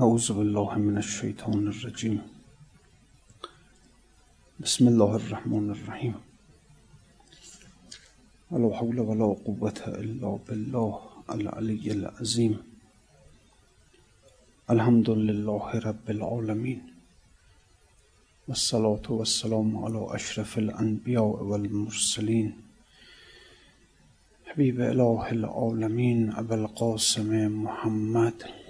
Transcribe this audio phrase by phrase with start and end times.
[0.00, 2.20] أعوذ بالله من الشيطان الرجيم.
[4.60, 6.14] بسم الله الرحمن الرحيم.
[8.50, 11.00] ولا حول ولا قوة إلا بالله
[11.30, 12.54] العلي العظيم.
[14.70, 16.80] الحمد لله رب العالمين.
[18.48, 22.48] والصلاة والسلام على أشرف الأنبياء والمرسلين.
[24.46, 27.30] حبيب إله العالمين أبا القاسم
[27.64, 28.69] محمد.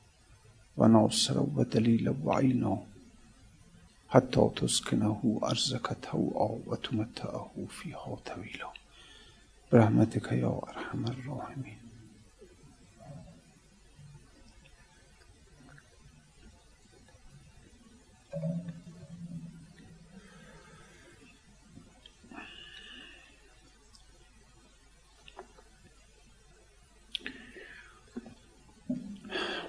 [0.81, 2.83] وناصرا ودليلا وعينا.
[4.09, 8.69] حتى تسكنه أرزك توعا وتمتعه فيها طويلا.
[9.71, 11.77] برحمتك يا أرحم الراحمين.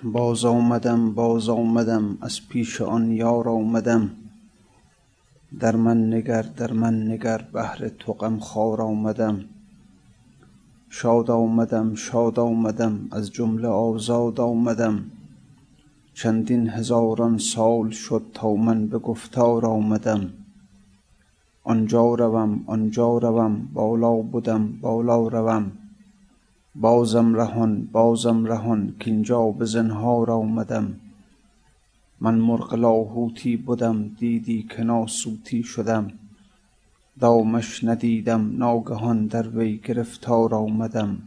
[0.02, 4.10] باز آمدم باز آمدم از پیش آن یار آمدم.
[5.60, 9.44] در من نگر در من نگر بهر تو غمخوار آمدم.
[10.90, 15.04] شاد آمدم شاد آمدم از جمله آزاد آمدم.
[16.14, 20.30] چندین هزاران سال شد تا من به گفتار آمدم.
[21.64, 25.72] آنجا روم آنجا روم بالا بدم بالا روم.
[26.74, 30.94] بازم رهان بازم رهان کاینجا به زنهار آمدم.
[32.20, 36.12] من مرغ لاهوتی بدم دیدی که ناسوتی شدم.
[37.20, 41.18] دامش ندیدم ناگهان در وی گرفتار آمدم.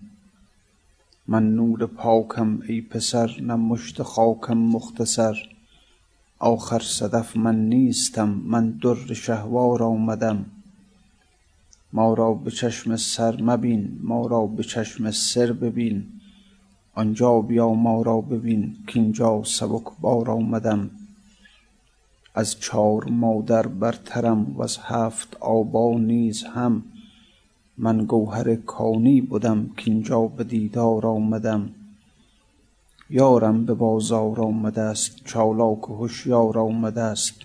[1.27, 5.35] من نور پاکم ای پسر نه مشت خاکم مختصر.
[6.39, 10.45] آخر صدف من نیستم من در شهوار آمدم.
[11.95, 16.03] ما را به چشم سر مبین ما را به چشم سر ببین.
[16.93, 20.89] آنجا بیا ما را ببین کاینجا سبکبار آمدم.
[22.33, 26.83] از چار مادر برترم وز هفت آبا نیز هم.
[27.77, 31.69] من گوهر کانی بدم کاینجا به دیدار آمدم.
[33.09, 37.35] یارم به بازار آمده ست چالاک و هشیار آمده ست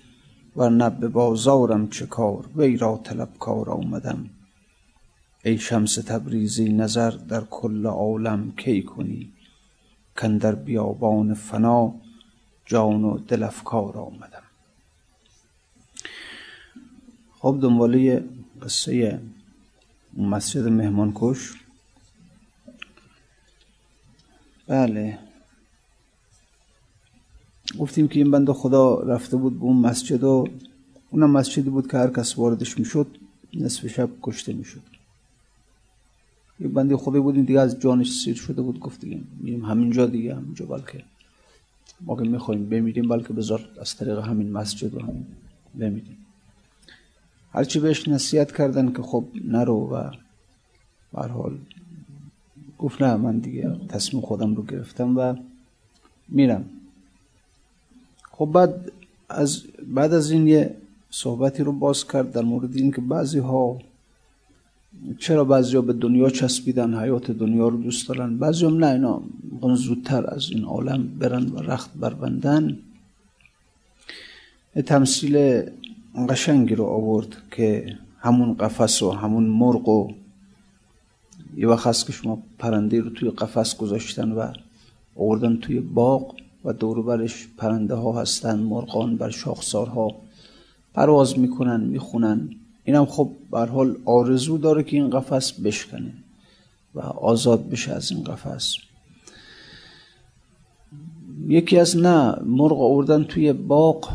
[0.57, 4.31] ورنه به بازارم چه کار؟ وی را طلبکار آمدم.
[5.45, 9.33] ای شمس تبریزی نظر در کل عالم کی کنی؟
[10.15, 11.95] کاندر بیابان فنا
[12.67, 14.43] جان و دل افکار آمدم.
[17.39, 18.25] خب دنباله
[18.63, 19.21] قصه
[20.17, 21.53] مسجد مهمانکش
[24.67, 25.19] بله.
[27.79, 30.49] گفتیم که این بند خدا رفته بود به اون مسجد و
[31.11, 33.07] اونم مسجدی بود که هر کس واردش می‌شد
[33.55, 34.90] نصف شب کشته می‌شد.
[36.61, 40.07] یه بندی خدا بود این دیگه از جانش سیر شده بود گفت دیگه میریم همینجا
[40.07, 41.05] دیگه همینجا بلکه
[42.01, 45.27] ما که می‌خوایم بمیریم بلکه بذار از طریق همین مسجد و همین
[45.79, 46.17] بمیریم.
[47.53, 50.11] هرچی بهش نصیحت کردن که خب نرو و
[51.13, 51.59] حال
[52.79, 55.35] گفت نه من دیگه تصمیم خودم رو گرفتم و
[56.29, 56.65] میرم.
[58.31, 58.93] خب بعد
[59.29, 59.63] از
[59.95, 60.77] بعد از این یه
[61.11, 63.79] صحبتی رو باز کرد در مورد این که بعضی ها
[65.19, 69.23] چرا بعضی به دنیا چسبیدن حیات دنیا رو دوست دارن؟ بعضی هم نه اینا
[69.53, 72.79] می‌خوان زودتر از این عالم برن و رخت بربندن.
[74.87, 75.63] تمثیل
[76.29, 80.13] قشنگی رو آورد که همون قفس و همون مرغ و
[81.57, 84.53] یه وقت هست که شما پرنده رو توی قفس گذاشتن و
[85.17, 90.09] آوردن توی باغ و دور برش پرنده ها هستن مرغان بر شاخسارها
[90.95, 92.51] پرواز می‌کنن می‌خونن.
[92.85, 96.13] اینم خب به حال آرزو داره که این قفس بشکنه
[96.95, 98.77] و آزاد بشه از این قفس.
[101.49, 104.09] یکی از نه مرغ آوردن توی باغ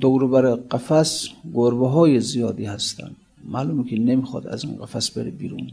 [0.00, 3.10] دور بر قفس گربه های زیادی هستن.
[3.44, 5.70] معلومه که نمی‌خواد از این قفس بره بیرون.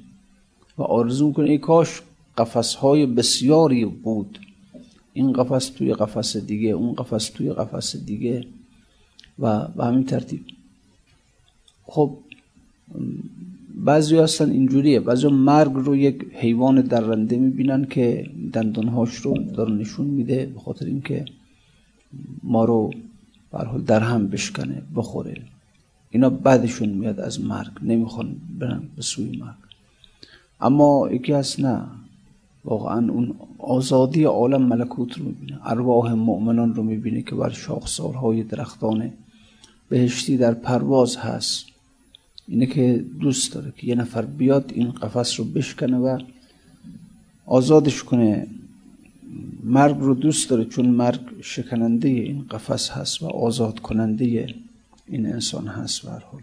[0.78, 2.02] و آرزو می‌کنه ای کاش
[2.38, 4.40] قفس های بسیاری بود.
[5.14, 8.46] این قفس توی قفس دیگه اون قفس توی قفس دیگه.
[9.40, 10.46] و به همین ترتیب.
[11.94, 12.18] خب
[13.76, 15.00] بعضی هستن اینجوریه.
[15.00, 20.86] بعضی مرگ رو یک حیوان درنده می‌بینن که دندانهاش رو داره نشون میده به خاطر
[20.86, 21.26] اینکه
[22.44, 22.92] ما رو
[23.52, 25.36] برحال در هم بشکنه بخوره.
[26.10, 29.62] اینا بعدشون میاد از مرگ نمی‌خوان برن به سوی مرگ.
[30.62, 31.82] اما یکی هست نه
[32.66, 35.60] واقعا اون آزادی عالم ملکوت رو می‌بینه.
[35.64, 39.12] ارواح مؤمنان رو می‌بینه که بر شاخسارهای درختان
[39.90, 41.73] بهشتی در پرواز هست.
[42.48, 46.20] اینه که دوست داره که یه نفر بیاد این قفس رو بشکنه و
[47.46, 48.48] آزادش کنه.
[49.64, 54.56] مرگ رو دوست داره چون مرگ شکننده این قفس هست و آزاد کننده
[55.08, 56.42] این انسان هست حال.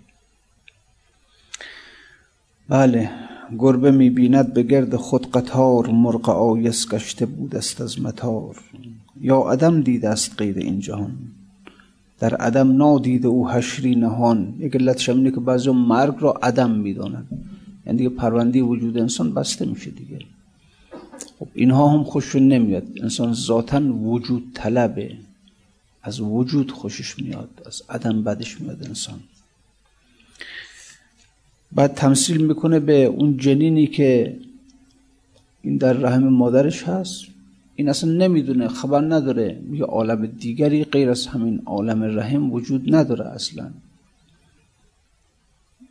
[2.69, 3.11] بله
[3.59, 8.57] گربه می‌بیند به گرد خود قطار مرغ آیس گشته بود است از متار
[9.21, 11.19] یا عدم دیده است غیر این جهان.
[12.21, 14.55] در عدم نادیده او حشری نهان.
[14.59, 17.29] یک علتش اینه که بعضی مرگ را عدم می‌دانند
[17.87, 20.19] یعنی دیگه پروندی وجود انسان بسته میشه دیگه.
[21.39, 22.87] خب اینها هم خوششون نمیاد.
[23.03, 25.17] انسان ذاتا وجود طلبه.
[26.03, 29.21] از وجود خوشش میاد از عدم بدش میاد انسان.
[31.73, 34.37] بعد تمثیل می‌کنه به اون جنینی که
[35.63, 37.30] این در رحم مادرش هست.
[37.81, 39.61] این اصلا نمی‌دونه خبر نداره.
[39.73, 43.71] یه عالم دیگری غیر از همین عالم رحم وجود نداره اصلا.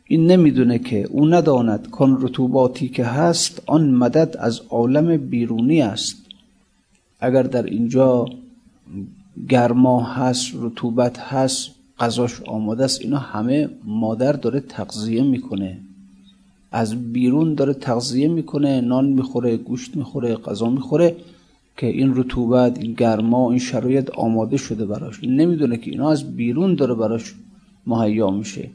[0.06, 6.16] این نمی‌دونه که او نداند کن رطوباتی که هست آن مدد از عالم بیرونی است.
[7.20, 8.24] اگر در اینجا
[9.48, 15.78] گرما هست رطوبت هست غذاش آماده است اینا همه مادر داره تغذیه می‌کنه.
[16.72, 21.16] از بیرون داره تغذیه می‌کنه نان می‌خوره گوشت می‌خوره غذا می‌خوره.
[21.80, 25.24] که این رطوبت این گرما این شرایط آماده شده براش.
[25.24, 27.34] نمی‌دونه که اینا از بیرون داره براش
[27.86, 28.70] مهیا میشه.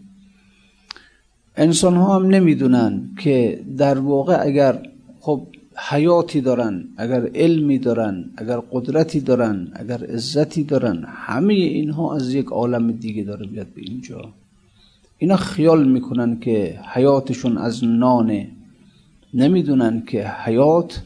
[1.58, 5.42] انسان ها هم نمی‌دونن که در واقع اگر خب
[5.90, 12.46] حیاتی دارن اگر علمی دارن اگر قدرتی دارن اگر عزتی دارن همه اینها از یک
[12.46, 14.22] عالم دیگه داره بیاد به اینجا.
[15.18, 18.48] اینا خیال می‌کنن که حیاتشون از نانه
[19.34, 21.02] نمی‌دونن که حیات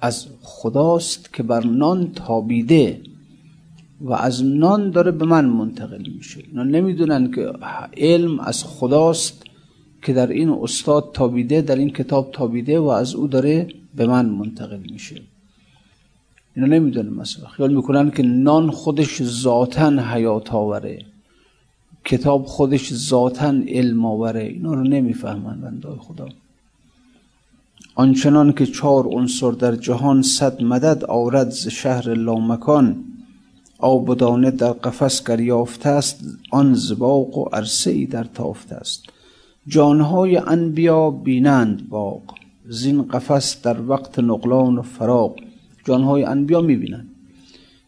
[0.00, 3.00] از خداست که بر نان تابیده
[4.00, 6.40] و از نان داره به من منتقل میشه.
[6.48, 7.52] اینا نمی‌دونن که
[7.96, 9.42] علم از خداست
[10.02, 14.26] که در این استاد تابیده در این کتاب تابیده و از او داره به من
[14.26, 15.22] منتقل میشه.
[16.56, 20.98] اینا نمی‌دونه مثلا خیال می‌کنن که نان خودش ذاتا حیات آوره.
[22.04, 24.42] کتاب خودش ذاتا علم آوره.
[24.42, 26.28] اینا رو نمی‌فهمن بندای خدا.
[27.94, 32.96] آنچنان که چهار عنصر در جهان صد مدد آورد ز شهر لامکان
[33.78, 39.02] آب و دانه در قفس گریافته است آن زباق و عرصه ای در تافته است.
[39.66, 42.22] جانهای انبیا بینند باغ
[42.68, 45.36] زین قفس در وقت نقلان و فراغ.
[45.84, 47.08] جانهای انبیا می‌بینند.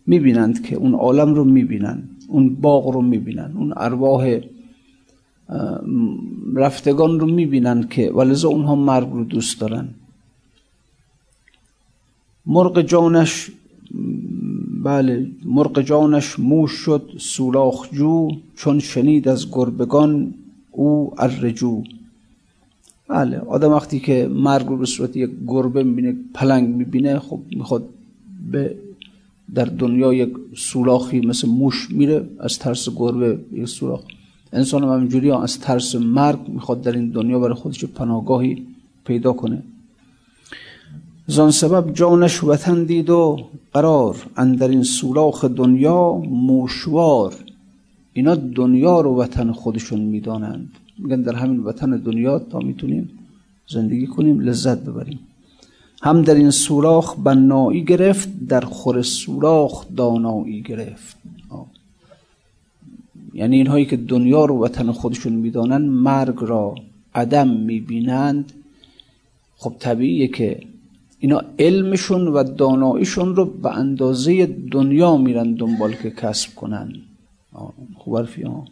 [0.07, 4.41] می‌بینند که اون عالم رو می‌بینند اون باغ رو می‌بینند اون ارواح
[6.55, 9.89] رفتگان رو می‌بینند که ولذا اونها مرگ رو دوست دارن.
[12.47, 13.51] مرغ جانش
[14.85, 20.35] بله مرغ جانش موش شد سولاخ جو چون شنید از گربگان
[20.71, 21.83] او الرجو
[23.09, 27.89] بله آدم وقتی که مرگ رو به صورت یک گربه می‌بینه پلنگ می‌بینه خب می‌خواد
[28.53, 28.77] به
[29.55, 34.01] در دنیا یک سولاخی مثل موش میره از ترس گربه یک سولاخ
[34.53, 38.67] انسان هم همینجوری از ترس مرگ می‌خواد در این دنیا برای خودش پناهگاهی
[39.05, 39.63] پیدا کنه.
[41.27, 43.39] زان سبب جانش وطن دید و
[43.73, 47.35] قرار اندر این سولاخ دنیا موشوار
[48.13, 50.69] اینا دنیا رو وطن خودشون می‌دانند.
[50.99, 53.11] میگن در همین وطن دنیا تا می‌تونیم
[53.69, 55.19] زندگی کنیم لذت ببریم.
[56.03, 61.18] هم در این سوراخ بنایی گرفت در خور سوراخ دانایی گرفت.
[63.39, 66.75] یعنی اینهایی که دنیا رو وطن خودشون می‌دانند مرگ را
[67.15, 68.53] عدم می‌بینند.
[69.57, 70.61] خب طبیعیه که
[71.19, 76.93] اینا علمشون و داناییشون رو به اندازه دنیا میرن دنبال که کسب کنن.
[77.99, 78.15] خوب
[78.45, 78.65] ها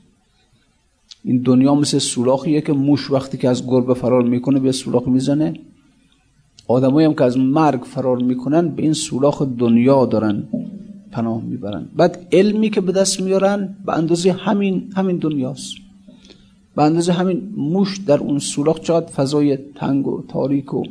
[1.24, 5.54] این دنیا مثل سوراخیه که موش وقتی که از گربه فرار می‌کنه به سوراخ می‌زنه.
[6.68, 10.48] آدمایی هم که از مرگ فرار می‌کنن به این سوراخ دنیا دارن.
[11.16, 11.84] پناه می‌برن.
[11.96, 15.74] بعد علمی که به دست میارن به اندازه همین همین دنیاست.
[16.76, 20.82] به اندازه همین موش در اون سوراخ چقدر فضای تنگ و تاریک و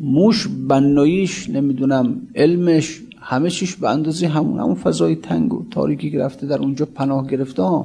[0.00, 6.18] موش بناییش نمی‌دونم علمش همه چیش به اندازه همون همون فضای تنگ و تاریکی که
[6.18, 7.84] رفته در اونجا پناه گرفته ها.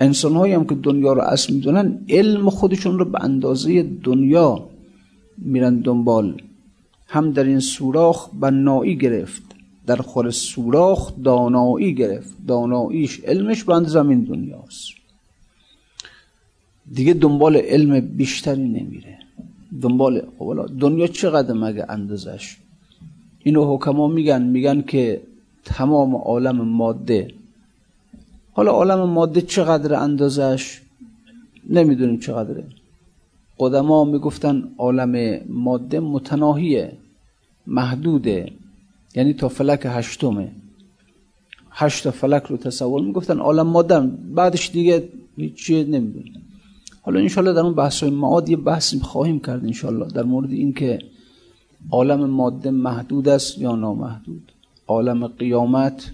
[0.00, 4.68] انسان هایی هم که دنیا رو اصل می‌دونن علم خودشون رو به اندازه دنیا
[5.38, 6.42] میرن دنبال.
[7.08, 9.53] هم در این سوراخ بنایی گرفت.
[9.86, 12.34] در خور سوراخ دانایی گرفت.
[12.46, 14.90] داناییش علمش بند زمین دنیاست.
[16.92, 19.18] دیگه دنبال علم بیشتری نمیره.
[19.82, 22.56] دنبال خب دنیا چقدر مگه اندازش؟
[23.42, 25.20] اینو حکما میگن میگن که
[25.64, 27.34] تمام عالم ماده.
[28.52, 30.80] حالا عالم ماده چقدر اندازش؟
[31.70, 32.64] نمی‌دونیم چقدره.
[33.58, 36.92] قدما می‌گفتن عالم ماده متناهیه
[37.66, 38.52] محدوده.
[39.14, 40.52] یعنی تا فلک هشتمه.
[41.70, 43.38] هشت فلک رو تصور می‌گفتن.
[43.38, 44.00] عالم ماده
[44.34, 46.42] بعدش دیگه هیچی نمی‌دونیم
[47.02, 50.06] حالا انشالله در اون بحث های معاد یه بحثی خواهیم کرد انشالله.
[50.08, 50.98] در مورد این که
[51.90, 54.52] عالم ماده محدود است یا نامحدود.
[54.86, 56.10] عالم قیامت.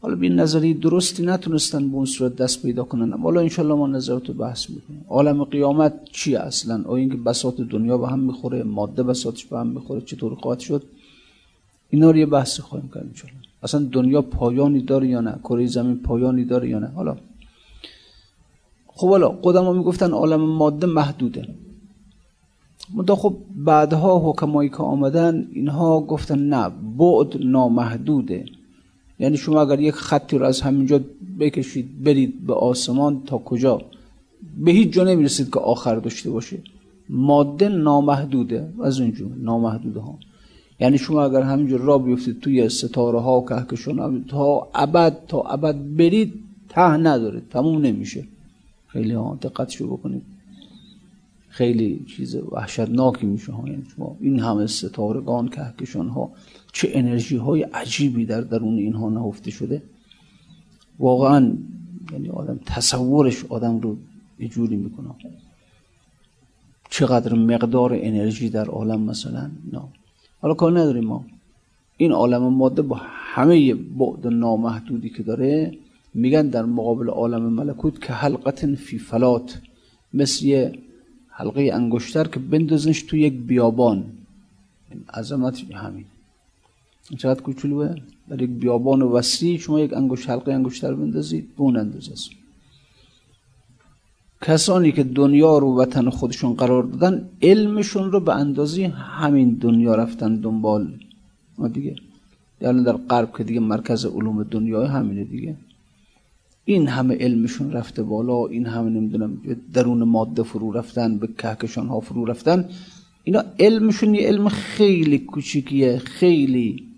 [0.00, 3.12] حالا بین نظری درستی نتونستن به اون صورت دست پیدا کنن.
[3.12, 5.04] حالا انشالله ما نظرات رو بحث می‌کنیم.
[5.08, 9.66] عالم قیامت چی اصلا؟ آیا اینکه بساط دنیا به هم می‌خوره ماده بساطش به هم
[9.66, 10.82] می‌خوره چطور قاط شد؟
[11.92, 15.98] اینا رو یه بحث خواهیم کرد انشالله اصلا دنیا پایانی داره یا نه؟ کره زمین
[15.98, 17.16] پایانی داره یا نه؟ حالا.
[18.86, 21.48] خب حالا قدما می‌گفتن عالم ماده محدوده.
[22.94, 26.68] منتها خب بعدها حکمایی که آمدن اینها گفتن نه
[26.98, 28.44] بعد نامحدوده.
[29.18, 31.00] یعنی شما اگر یک خطی رو از همینجا
[31.40, 33.80] بکشید برید به آسمان تا کجا؟
[34.64, 36.58] به هیچ جا نمی‌رسید که آخر داشته باشه.
[37.08, 40.18] ماده نامحدوده از اونجور نامحدوده ها
[40.82, 45.76] یعنی شما اگر همینجور را بیفتید توی ستاره ها و کهکشان تا ابد تا ابد
[45.96, 46.32] برید
[46.68, 48.24] ته نداره تموم نمیشه.
[48.86, 50.22] خیلی ها دقتشو بکنید.
[51.48, 56.30] خیلی چیز وحشتناکی میشه ها یعنی شما این همه ستارگان کهکشان ها
[56.72, 59.82] چه انرژی های عجیبی در درون اینها نهفته شده.
[60.98, 61.56] واقعا
[62.12, 63.96] یعنی آدم تصورش آدم رو
[64.38, 65.08] یه جوری می‌کنه.
[66.90, 69.82] چقدر مقدار انرژی در عالم مثلا؟ نه.
[70.42, 71.24] حالا کار نداریم ما.
[71.96, 72.96] این عالم ماده با
[73.34, 75.78] همه بعد نامحدودی که داره
[76.14, 79.60] میگن در مقابل عالم ملکوت که حلقت فی فلات
[80.14, 80.72] مثل یه
[81.28, 84.04] حلقه انگشتر که بندازنش تو یک بیابان.
[85.14, 86.04] عظمت همین.
[87.18, 87.94] چقدر کوچولوه؟
[88.28, 92.30] در یک بیابان وسیع شما یک انگشت حلقه انگشتر بندازید به اون اندازه است.
[94.42, 100.36] کسانی که دنیا رو وطن خودشون قرار دادن علمشون رو به اندازی همین دنیا رفتن
[100.36, 100.88] دنبال.
[101.58, 101.96] ما دیگه.
[102.60, 105.56] یعنی در غرب که دیگه مرکز علوم دنیا همینه دیگه.
[106.64, 109.40] این همه علمشون رفته بالا این همه نمی‌دونم
[109.72, 112.68] درون ماده فرو رفتن به کهکشان ها فرو رفتن.
[113.24, 116.88] اینا علمشون یه علم خیلی کوچیکیه خیلی.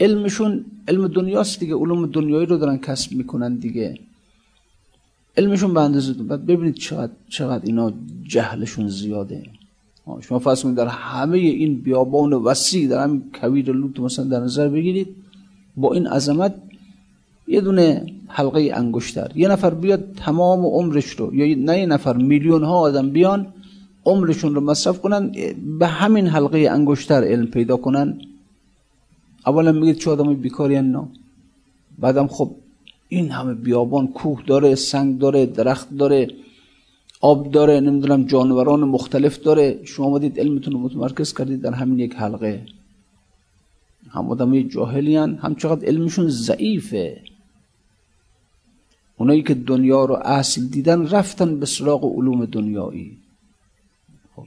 [0.00, 3.94] علمشون علم دنیاست دیگه علوم دنیایی رو دارن کسب می‌کنن دیگه.
[5.36, 7.92] علمشون به اندازه بعد ببینید چقدر, چقدر اینا
[8.28, 9.42] جهلشون زیاده.
[10.20, 14.68] شما فرض کنید در همه این بیابان وسیع در همین کویر لوت مثلا در نظر
[14.68, 15.08] بگیرید
[15.76, 16.54] با این عظمت
[17.48, 19.32] یه دونه حلقه انگشتر.
[19.34, 23.46] یه نفر بیاد تمام عمرش رو یا نه یه نفر میلیون ها آدم بیان
[24.04, 25.32] عمرشون رو مصرف کنن
[25.78, 28.20] به همین حلقه انگشتر علم پیدا کنن.
[29.46, 31.08] اولا میگید چه آدم بیکاری نه
[31.98, 32.50] بعدم خب
[33.12, 36.28] این همه بیابان کوه داره سنگ داره درخت داره
[37.20, 39.80] آب داره نمی‌دونم جانوران مختلف داره.
[39.84, 42.66] شما آمدید علمتون رو متمرکز کردید در همین یک حلقه.
[44.10, 47.20] هم آدم جاهلی هم چقدر علمشون ضعیفه.
[49.16, 53.16] اونایی که دنیا رو اصل دیدن رفتن به سراغ علوم دنیایی.
[54.36, 54.46] خب،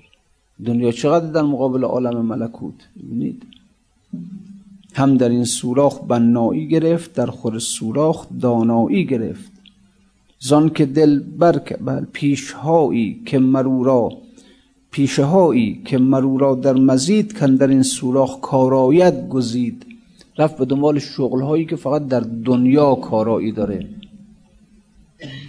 [0.66, 3.44] دنیا چقدر در مقابل عالم ملکوت؟ ببینید.
[4.94, 9.52] هم در این سوراخ بنایی گرفت در خور سوراخ دانایی گرفت.
[10.40, 14.10] زان که دل برک بل پیشهایی که مرورا
[14.92, 19.86] پیشهایی که مرورا در مزید کن در این سوراخ کارایت گزید.
[20.38, 23.90] رفت به دنبال شغلهایی که فقط در دنیا کارایی داره.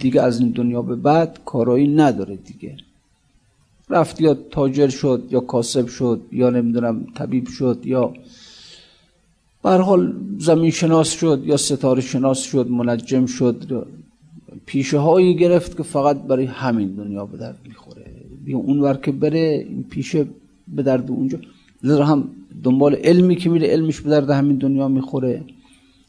[0.01, 2.77] دیگه از این دنیا به بعد کارایی نداره دیگه.
[3.89, 8.13] رفت یا تاجر شد یا کاسب شد یا نمی‌دونم طبیب شد یا
[9.65, 13.87] بر حال زمین شناس شد یا ستاره شناس شد منجم شد
[14.65, 18.05] پیشه هایی گرفت که فقط برای همین دنیا به درد می‌خوره.
[18.45, 20.25] بیا اون که بره این پیشه
[20.75, 21.37] به درد اونجا.
[21.83, 22.29] لذا هم
[22.63, 25.43] دنبال علمی که میره علمش به درد همین دنیا می‌خوره.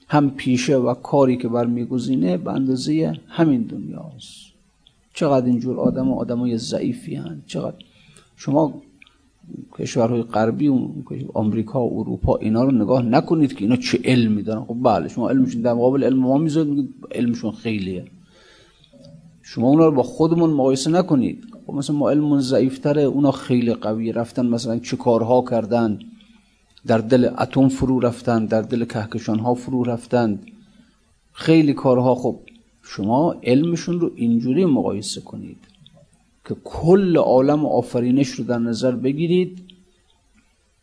[0.08, 4.36] هم پیشه و کاری که برمیگزینه به اندازه همین دنیاست.
[5.14, 7.42] چقدر اینجور آدم و آدم های ضعیفی هن.
[7.46, 7.76] چقدر.
[8.36, 8.82] شما
[9.78, 10.78] کشورهای غربی و
[11.34, 15.30] آمریکا و اروپا اینا رو نگاه نکنید که اینا چه علمی دارن خب بله شما
[15.30, 18.04] علمشون در مقابل علم ما می‌ذارید علمشون خیلیه.
[19.42, 21.44] شما اونا رو با خودمون مقایسه نکنید.
[21.66, 25.98] خب مثلا ما علمون ضعیفتره اونا خیلی قوی رفتن مثلا چه کارها کردن؟
[26.86, 30.46] در دل اتم فرو رفتن در دل کهکشان ها فرو رفتند
[31.32, 32.14] خیلی کارها.
[32.14, 32.36] خب
[32.82, 35.65] شما علمشون رو اینجوری مقایسه کنید.
[36.48, 39.58] که کل عالم آفرینش رو در نظر بگیرید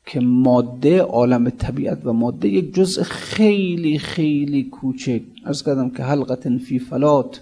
[0.05, 5.21] که ماده عالم طبیعت و ماده یک جزء خیلی خیلی کوچک.
[5.43, 7.41] از کردم که حلقت فی فلات.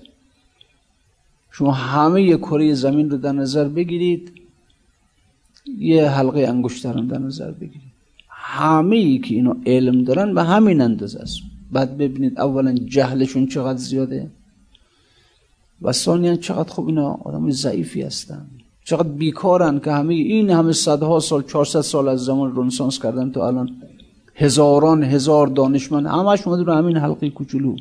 [1.51, 4.31] شما همه کره زمین رو در نظر بگیرید
[5.77, 7.91] یه حلقه انگشتر در نظر بگیرید.
[8.29, 11.39] همه ای که اینو علم دارن به همین اندازه است.
[11.71, 14.29] بعد ببینید اولا جهلشون چقدر زیاده.
[15.81, 18.45] و ثانیا چقدر خوب اینا آدم ضعیفی هستن.
[18.83, 23.47] چقدر بیکارن که همه این همه صدها سال 400 سال از زمان رنسانس کردن تا
[23.47, 23.69] الان
[24.35, 27.75] هزاران هزار دانشمند همش اومد رو همین حلقه کوچولو.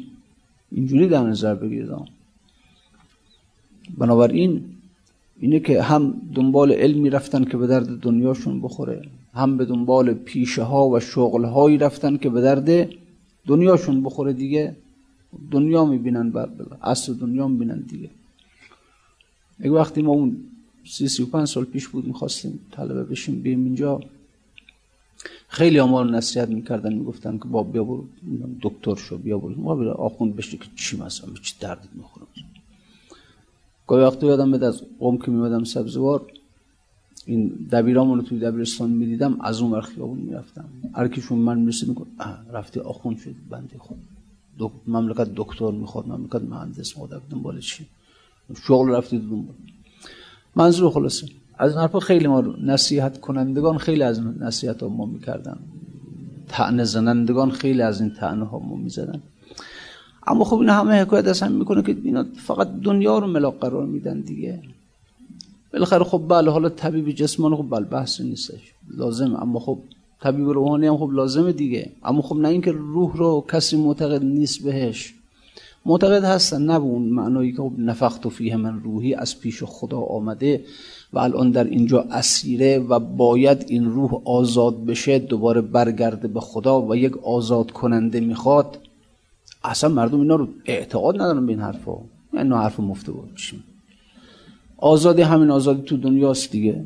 [0.72, 1.90] اینجوری در نظر بگیرید
[3.98, 4.64] بنابراین
[5.40, 9.02] اینه که هم دنبال علمی رفتن که به درد دنیاشون بخوره
[9.34, 12.88] هم به دنبال پیشه ها و شغل هایی رفتن که به درد
[13.46, 14.76] دنیاشون بخوره دیگه.
[15.50, 16.48] دنیا می‌بینن بر
[16.82, 18.10] اصل دنیا می‌بینن دیگه.
[19.60, 20.36] یک وقتی ما اون
[20.84, 24.00] سی سی و پنج سال پیش بود می‌خواستیم طلبه بشیم بیم اینجا.
[25.48, 28.04] خیلی ما رو نصیحت می‌کردن می‌گفتن که با بیا برو.
[28.62, 29.60] دکتر شو بیا برو.
[29.60, 32.26] ما بیا آخوند بشی که چی مثلا چی دردت می‌خوره؟
[33.86, 36.26] گاهی وقتی یادم بده از قوم که میمدم سبزوار
[37.26, 40.68] این دبیرامون رو توی دبیرستان می‌دیدم از اون ور خیابون می‌رفتم.
[40.94, 42.10] هر کیشون من می‌رسید می‌گفت
[42.52, 43.98] رفتی آخون شد بنده خود
[44.86, 47.86] مملکت دکتر می‌خواد مملکت مهندس مادر دنبال چی؟
[48.66, 49.54] شغل رفتی دنبال.
[50.56, 51.26] منظور خلاصه.
[51.58, 55.58] از این حرفا خیلی ما نصیحت کنندگان خیلی از نصیحت ها ما می‌کردن.
[56.48, 59.22] تعنه زنندگان خیلی از این تعنه ها ما می‌زدن.
[60.26, 63.86] اما خب این همه حکایت از هم می‌کنه که اینا فقط دنیا رو ملاق قرار
[63.86, 64.62] میدن دیگه.
[65.72, 68.72] بالاخره خب بله حالا طبیب جسمانی خب بله بحث نیستش.
[68.88, 69.78] لازم اما خب
[70.22, 71.90] طبیب روحانی هم خب لازمه دیگه.
[72.04, 75.14] اما خب نه اینکه روح رو کسی معتقد نیست بهش.
[75.86, 80.00] معتقد هستن نه اون معنایی که خب نفخت و فیه من روحی از پیش خدا
[80.00, 80.64] آمده
[81.12, 86.82] و الان در اینجا اسیره و باید این روح آزاد بشه دوباره برگرده به خدا
[86.82, 88.78] و یک آزاد کننده می‌خواد.
[89.64, 91.96] اصلا مردم اینا رو اعتقاد ندارن به این حرفا.
[92.32, 93.38] یعنی حرف مفته بود
[94.78, 96.84] آزادی همین آزادی تو دنیاست دیگه.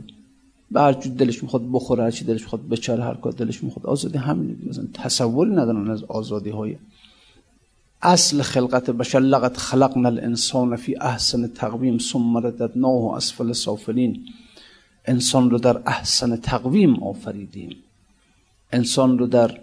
[0.81, 3.87] هر دلش می‌خواد بخوره هر چی دلش می‌خواد بچره هر کار دلش می‌خواد.
[3.87, 6.77] آزادی همین مثلا تصوری ندارن از آزادی های
[8.03, 14.21] اصل خلقت بشر لقد خلقنا الانسان فی احسن تقویم ثم رددناه اسفل سافلین.
[15.05, 17.77] انسان رو در احسن تقویم آفریدیم.
[18.73, 19.61] انسان رو در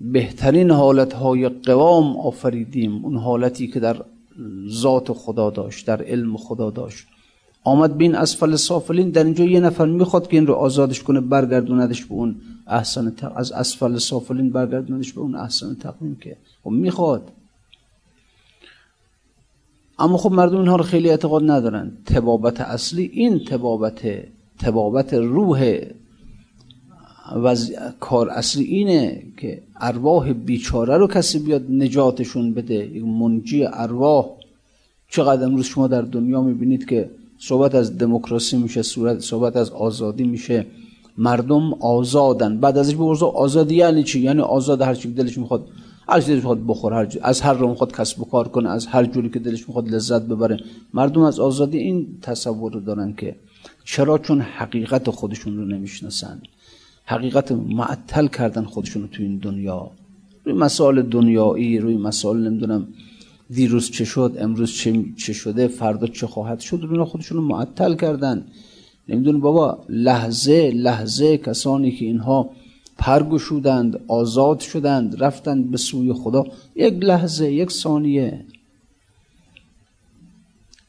[0.00, 3.04] بهترین حالتهای قوام آفریدیم.
[3.04, 3.96] اون حالتی که در
[4.68, 7.06] ذات خدا داشت در علم خدا داشت.
[7.66, 12.04] آمد بین اسفل سافلین در اینجا یه نفر می‌خواد که این رو آزادش کنه برگردوندش
[12.04, 17.32] به اون احسن از اسفل سافلین برگردوندش به اون احسن تقویم که خب می‌خواد.
[19.98, 21.92] اما خب مردم اینها رو خیلی اعتقاد ندارن.
[22.06, 24.00] تبابت اصلی این تبابت
[24.58, 25.80] تبابت روح
[27.44, 27.56] و
[28.00, 32.74] کار اصلی اینه که ارواح بیچاره رو کسی بیاد نجاتشون بده.
[32.74, 34.26] یک منجی ارواح.
[35.08, 38.82] چقدر امروز شما در دنیا می‌بینید که صحبت از دموکراسی میشه
[39.20, 40.66] صحبت از آزادی میشه.
[41.18, 42.60] مردم آزادن.
[42.60, 45.68] بعد ازش بپرسه آزادی یعنی چی؟ یعنی آزاد هر چی دلش می‌خواد.
[46.08, 48.86] هر چی دلش می‌خواد بخور هر از هر رو می‌خواد کسب و کار کنه از
[48.86, 50.60] هر جوری که دلش می‌خواد لذت ببره.
[50.94, 53.36] مردم از آزادی این تصور رو دارن که
[53.84, 56.42] چرا؟ چون حقیقت خودشون رو نمی‌شناسن.
[57.04, 59.90] حقیقت معطل کردن خودشون رو تو این دنیا.
[60.44, 62.88] روی مسائل دنیایی روی مسائل نمی‌دونم
[63.50, 64.72] دیروز چه شد امروز
[65.16, 68.46] چه, شده فردا چه خواهد شد رو خودشون رو معطل کردن.
[69.08, 72.50] نمی‌دونی بابا لحظه لحظه کسانی که اینها
[72.98, 78.44] پرگشودند آزاد شدند رفتند به سوی خدا یک لحظه یک ثانیه.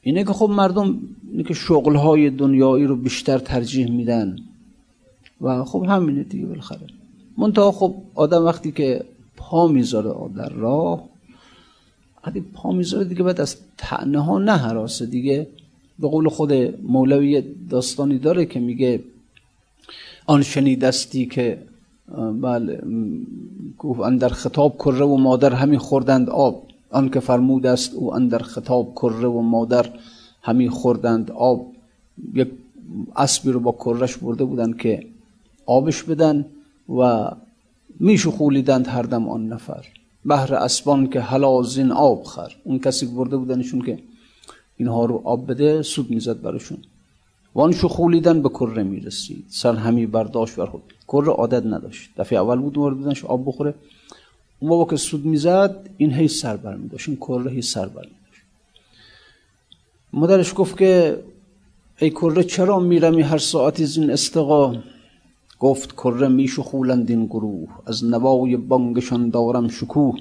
[0.01, 0.99] اینه که خب مردم
[1.31, 4.35] اینه که شغلهای دنیایی رو بیشتر ترجیح میدن.
[5.41, 6.87] و خب همینه دیگه بالاخره.
[7.37, 9.03] منتها خب آدم وقتی که
[9.37, 11.06] پا می‌ذاره در راه
[12.27, 15.47] وقتی پا می‌ذاره دیگه بعد از تعنه ها نه حراسه دیگه.
[15.99, 19.03] به قول خود مولوی داستانی داره که میگه
[20.25, 21.57] آن شنیدستی که
[22.41, 22.81] بله
[24.03, 26.63] اندر خطاب کره و مادر همی خوردند آب.
[26.89, 29.89] آن که فرمود است او اندر خطاب کره و مادر
[30.41, 31.65] همی خوردند آب.
[32.33, 32.47] یک
[33.15, 35.07] اسبی رو با کرش برده بودن که
[35.65, 36.45] آبش بدن
[36.99, 37.31] و
[37.99, 39.85] میشو خولیدند هر دم آن نفر.
[40.27, 42.51] بهر اسبان که حلا زین آب خر.
[42.63, 43.99] اون کسی برده بودنشون که
[44.77, 46.77] اینها رو آب بده سود می‌زد براشون.
[47.55, 49.45] وان خولیدن به کره می‌رسید.
[49.49, 50.83] سر همی برداشت بر خود.
[51.07, 52.09] کره عادت نداشت.
[52.17, 53.73] دفعه اول بود مورد بودنش آب بخوره.
[54.59, 57.09] اون بابا که سود می‌زد این هی سر بر میداشت.
[57.09, 58.43] این کره هی سر بر میداشت.
[60.13, 61.23] مادرش گفت که
[61.99, 64.75] ای کره چرا میرمی هر ساعتی زین استقا
[65.59, 67.69] گفت کره میشو خولند این گروه.
[67.85, 70.19] از نوای بانگشان دارم شکوه.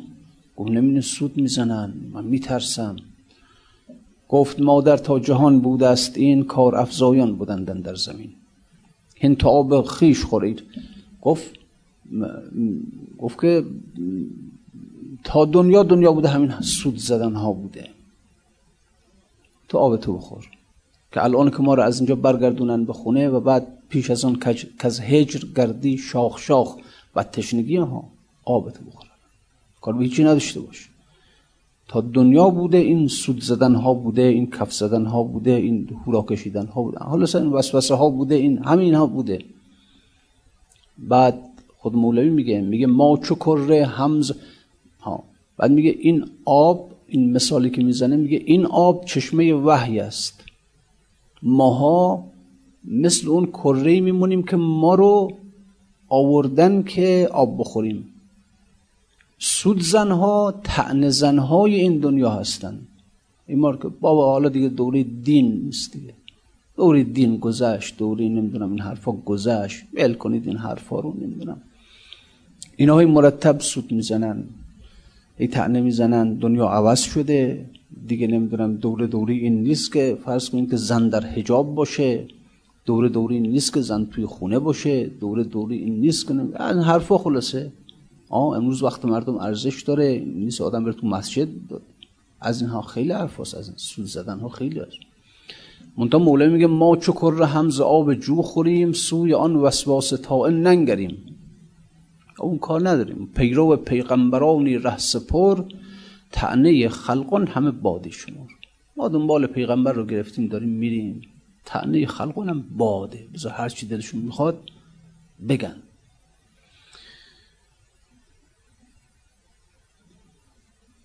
[0.56, 1.94] گفت نمینه سود می‌زنن.
[2.12, 2.96] من میترسم.
[4.28, 8.30] گفت مادر تا جهان بوده است این کار افزایان بودندن در زمین.
[9.14, 10.62] هین تا آب خیش خورید.
[11.22, 11.50] گفت
[13.18, 13.64] گفت که
[15.24, 17.88] تا دنیا دنیا بوده همین سود زدن ها بوده.
[19.68, 20.48] تو آب تو بخور.
[21.12, 24.38] که الان که ما رو از اینجا برگردونن به خونه و بعد پیش از آن
[24.38, 26.76] که از هجر گردی شاخ شاخ
[27.14, 28.10] و تشنگی ها
[28.44, 29.06] آب تو بخور
[29.80, 30.90] کار به هیچی نداشته باش.
[31.88, 36.22] تا دنیا بوده این سود زدن ها بوده این کف زدن ها بوده این هورا
[36.28, 36.98] کشیدن ها بوده.
[36.98, 39.38] حالا این وسوسه ها بوده این همین ها بوده.
[40.98, 41.38] بعد
[41.78, 44.32] خود مولوی میگه میگه ما چو کره همز
[45.00, 45.24] ها.
[45.56, 50.44] بعد میگه این آب این مثالی که می‌زنه میگه این آب چشمه وحی است.
[51.42, 52.24] ماها
[52.86, 55.32] مثل اون کره میمونیم که ما رو
[56.08, 58.08] آوردن که آب بخوریم.
[59.38, 62.78] سود زنها تعنه زنهای این دنیا هستن.
[63.46, 66.14] این که بابا حالا دیگه دوره دین نیست دیگه.
[66.76, 69.84] دوره دین گذشت دوره نمی‌دونم این حرفا گذشت.
[69.94, 71.60] ول کنید این حرفا رو نمی‌دونم.
[72.76, 74.44] اینا های مرتب سود می‌زنن
[75.38, 77.66] ای تعنه می‌زنن دنیا عوض شده.
[78.06, 82.24] دیگه نمی‌دونم دوره دوره این نیست که فرض کنید که زن در حجاب باشه.
[82.86, 86.82] دوره دوره این نیست که زن توی خونه باشه دوره دوره این نیست که این
[86.82, 87.72] حرفا خلاصه.
[88.28, 91.48] آه امروز وقت مردم ارزش داره نیست آدم بره تو مسجد.
[92.40, 94.98] از اینها خیلی حرف از این سود زدن ها خیلی هست.
[96.14, 101.16] مولوی میگه ما چکر همز آب جو خوریم سوی آن وسواس طائل ننگریم.
[102.40, 103.28] اون کار نداریم.
[103.34, 105.62] پیرو پیغمبرانی ره سپر
[106.32, 108.48] تعنی خلقان همه بادی شمار
[108.96, 111.20] ما دنبال پیغمبر رو گرفتیم داریم میریم.
[111.66, 113.26] تعنی خلقان هم باده.
[113.34, 114.58] بذار هر چی دلشون می‌خواد
[115.48, 115.76] بگن.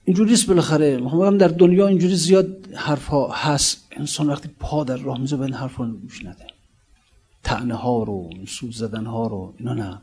[0.05, 1.09] اینجوریست بالاخره.
[1.09, 3.87] هم در دنیا اینجوری زیاد حرف ها هست.
[3.91, 6.47] انسان وقتی پا در راه میزه به این حرف ها گوش نده.
[7.43, 9.53] تعنه ها رو سود زدن ها رو.
[9.57, 10.01] اینا نه.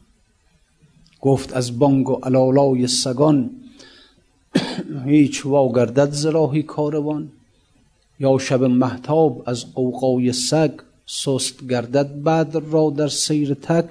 [1.21, 3.51] گفت از بانگ و علالای سگان
[5.07, 7.33] هیچ واگردد زراهی کاروان.
[8.21, 10.73] یا شب محتاب از قوقای سگ
[11.07, 13.89] سست گردد بعد را در سیر تک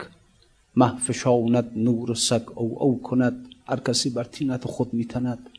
[0.76, 5.50] محفشاند نور سگ او او کند هر کسی بر تینت خود میتند.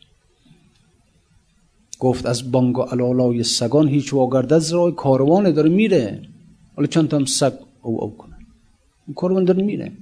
[1.99, 6.23] گفت از بانگ و علالای سگان هیچ واگرده از راه کاروان داره میره
[6.77, 7.53] حالا چند هم سگ
[7.83, 8.47] او او کنن
[9.07, 9.93] این کاروان داره میره.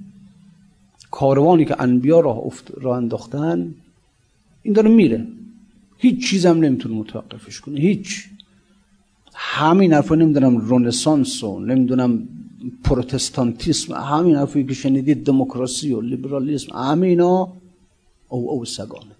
[1.11, 3.75] کاروانی که انبیا راه افت راه انداختن
[4.63, 5.27] این داره میره.
[5.97, 8.29] هیچ چیز هم نمی‌تونه متوقفش کنه هیچ.
[9.39, 12.27] همین حرفا نمی‌دونم رونسانس و نمی‌دونم
[12.83, 17.53] پروتستانتیسم همین حرفی که شنیدید دموکراسی و لیبرالیسم همینا
[18.29, 19.15] او او سگانه.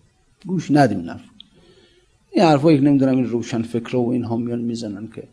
[0.46, 1.10] گوش ندیم این
[2.32, 5.24] این حرفایی که نمی‌دونم این روشن فکر و اینها میان می‌زنن که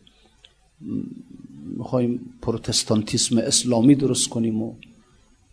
[1.77, 4.73] می‌خوایم پروتستانتیسم اسلامی درست کنیم و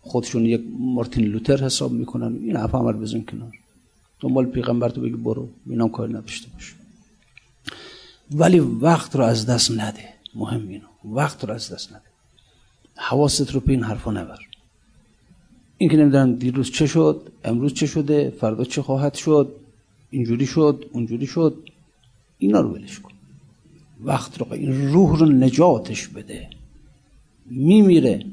[0.00, 2.38] خودشون یک مارتین لوتر حساب می‌کنن.
[2.42, 3.52] این حرف عمل بزن کنار.
[4.20, 5.48] دنبال پیغمبر تو بگی برو.
[5.66, 6.74] اینام کاری نداشته باش.
[8.34, 10.04] ولی وقت رو از دست نده.
[10.34, 10.86] مهم اینو.
[11.04, 12.02] وقت رو از دست نده.
[12.96, 14.38] حواست رو به این حرفا نبر.
[15.78, 19.52] این که نمی‌دونم دیروز چه شد امروز چه شده فردا چه خواهد شد
[20.10, 21.68] اینجوری شد اونجوری شد
[22.38, 23.12] اینا رو ولش کن.
[24.04, 26.50] وقت رو این روح رو نجاتش بده.
[27.46, 28.24] میمیره.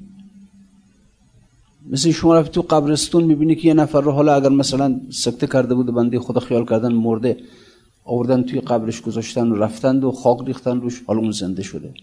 [1.90, 5.76] مثل شما رفت تو قبرستون می‌بینی که یه نفر رو حالا اگر مثلا سکته کرده
[5.76, 7.38] بود بنده خدا خیال کردن مرده
[8.10, 11.04] آوردن توی قبرش گذاشتن و رفتند و خاک ریختن روش.
[11.08, 11.94] حالا اون زنده شده.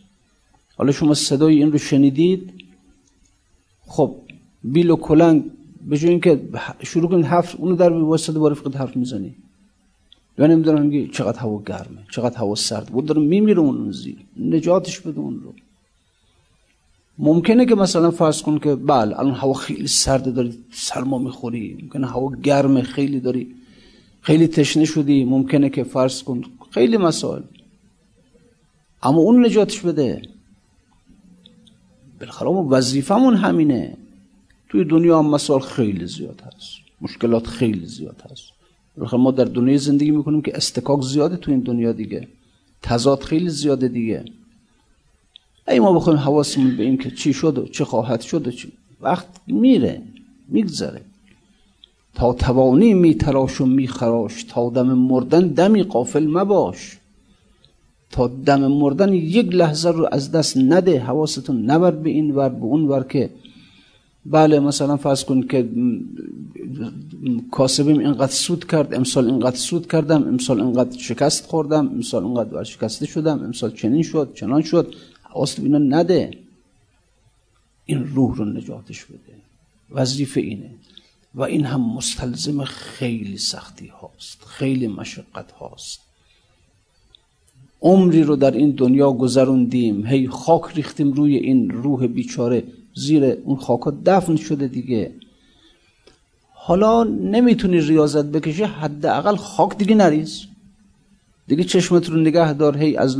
[0.76, 2.52] حالا شما صدای این رو شنیدید؟
[3.86, 4.16] خب
[4.64, 5.44] بیل و کلنگ
[5.88, 6.48] به جای اینکه
[6.82, 9.34] شروع کنید حرف اونو در واسطه بار فقط حرف می‌زنی.
[10.38, 14.16] یا نمی‌دونم میگه چقدر هوا گرمه چقدر هوا سرد بود داره میمیره اون زیر.
[14.40, 15.54] نجاتش بده اون رو.
[17.18, 21.78] ممکنه که مثلا فرض کن که بله الان هوا خیلی سرد داری سرما می‌خوری.
[21.82, 23.55] ممکنه هوا گرمه خیلی داری
[24.26, 26.42] خیلی تشنه شدی ممکنه که فرض کن.
[26.70, 27.42] خیلی مسائل.
[29.02, 30.22] اما اون نجاتش بده.
[32.20, 33.96] بالاخره ما وظیفمون همینه.
[34.68, 36.70] توی دنیا هم مسائل خیلی زیاد هست.
[37.00, 38.52] مشکلات خیلی زیاد هست.
[39.12, 42.28] ما در دنیای زندگی می‌کنیم که استکاک زیاده تو این دنیا دیگه.
[42.82, 44.24] تضاد خیلی زیاده دیگه.
[45.68, 48.72] ای ما بخوایم حواسمون به این که چی شد و چه خواهد شد و چی.
[49.00, 50.02] وقت میره.
[50.48, 51.02] میگذره.
[52.16, 56.98] تا توانی میتراش و میخراش تا دم مردن دمی قافل مباش.
[58.10, 62.64] تا دم مردن یک لحظه رو از دست نده حواستون نبر به این ور به
[62.64, 63.30] اون ور که
[64.26, 65.68] بله مثلا فرض کن که
[67.50, 73.06] کاسبیم اینقدر سود کرد امسال اینقدر سود کردم امسال اینقدر شکست خوردم امسال اینقدر شکسته
[73.06, 74.94] شدم امسال چنین شد چنان شد.
[75.22, 76.30] حواست اینا نده.
[77.84, 79.36] این روح رو نجاتش بده.
[79.90, 80.70] وظیفه اینه.
[81.36, 86.00] و این هم مستلزم خیلی سختی هاست خیلی مشقت هاست.
[87.82, 93.56] عمری رو در این دنیا گذروندیم هی خاک ریختیم روی این روح بیچاره زیر اون
[93.56, 95.12] خاکا دفن شده دیگه.
[96.52, 100.46] حالا نمی‌تونی ریاضت بکشی حداقل خاک دیگه نریز.
[101.46, 103.16] دیگه چشمت رو نگه دار هی از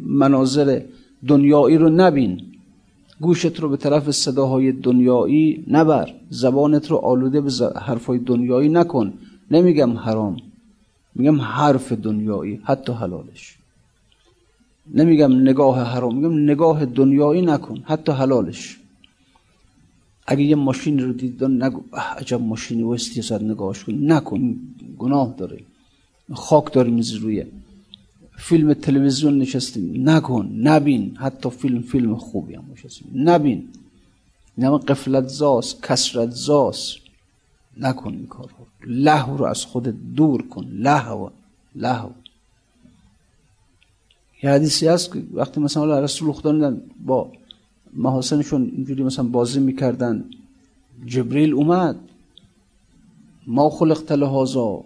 [0.00, 0.82] مناظر
[1.28, 2.55] دنیایی رو نبین.
[3.20, 7.50] گوشت رو به طرف صداهای دنیایی نبر زبانت رو آلوده به
[7.80, 9.12] حرفای دنیایی نکن.
[9.50, 10.36] نمیگم حرام
[11.14, 13.56] میگم حرف دنیایی حتی حلالش.
[14.94, 18.78] نمیگم نگاه حرام میگم نگاه دنیایی نکن حتی حلالش.
[20.26, 21.80] اگه یه ماشین رو دید نگو
[22.16, 24.56] عجب ماشینی وستی سر نگاهش کن نکن
[24.98, 25.58] گناه داره.
[26.34, 27.44] خاک داری میزی روی.
[28.36, 30.08] فیلم تلویزیون نشستیم.
[30.08, 31.16] نکن نبین.
[31.16, 33.10] حتی فیلم فیلم خوبی هم نشستیم.
[33.14, 33.68] نبین.
[34.58, 36.96] نما قفلت زاست کسرت زاست.
[37.76, 38.50] نکن این کار
[38.86, 40.64] لحو رو از خود دور کن.
[40.64, 41.28] لحو
[41.74, 42.08] لحو
[44.42, 47.32] یه حدیثی هست که وقتی مثلا رسول خدا با
[47.94, 50.24] محاسنشون اینجوری مثلا بازی می‌کردن
[51.06, 51.96] جبریل اومد.
[53.46, 54.84] ما خلقت لهازا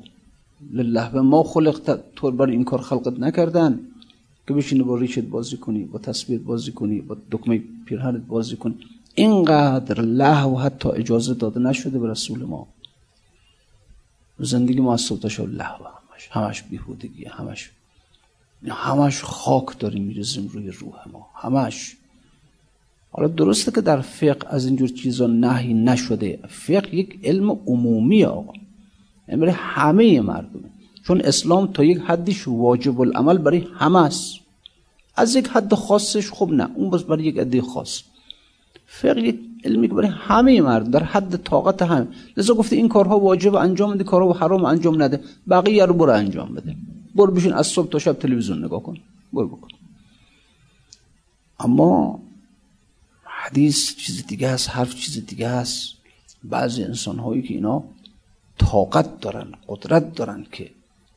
[0.72, 3.80] لله و ما خلقت طور برای این کار خلقت نکردن.
[4.50, 8.74] که بشینی با ریشت بازی کنی با تسبیح بازی کنی با دکمه پیرهنت بازی کنی.
[9.14, 10.00] اینقدر
[10.46, 12.66] و حتی اجازه داده نشده به رسول ما.
[14.38, 17.70] زندگی ما از صبح تا همش همش بیهودگی همش
[18.68, 21.26] همش خاک داریم میرزیم روی روح ما.
[21.34, 21.96] همش.
[23.12, 26.38] حالا درسته که در فقه از اینجور چیزا نهی نشده.
[26.48, 28.52] فقه یک علم عمومی آقا.
[29.30, 30.70] یعنی برای همه مردمه.
[31.06, 34.34] چون اسلام تا یک حدیش واجب العمل برای همه است.
[35.16, 38.02] از یک حد خاصش خب نه اون بس برای یک عده خاص.
[38.86, 42.08] فقه یک علمی که برای همه مردم در حد طاقت هم.
[42.36, 46.54] لذا گفته این کارها واجب انجام بده کارها حرام انجام نده بقیه رو برو انجام
[46.54, 46.76] بده.
[47.14, 48.96] برو بشین از صبح تا شب تلویزیون نگاه کن.
[49.32, 49.68] برو بکن.
[51.60, 52.20] اما
[53.24, 55.94] حدیث چیز دیگه است حرف چیز دیگه است.
[56.44, 57.84] بعضی انسان هایی که اینا
[58.64, 60.70] طاقت دارن قدرت دارن که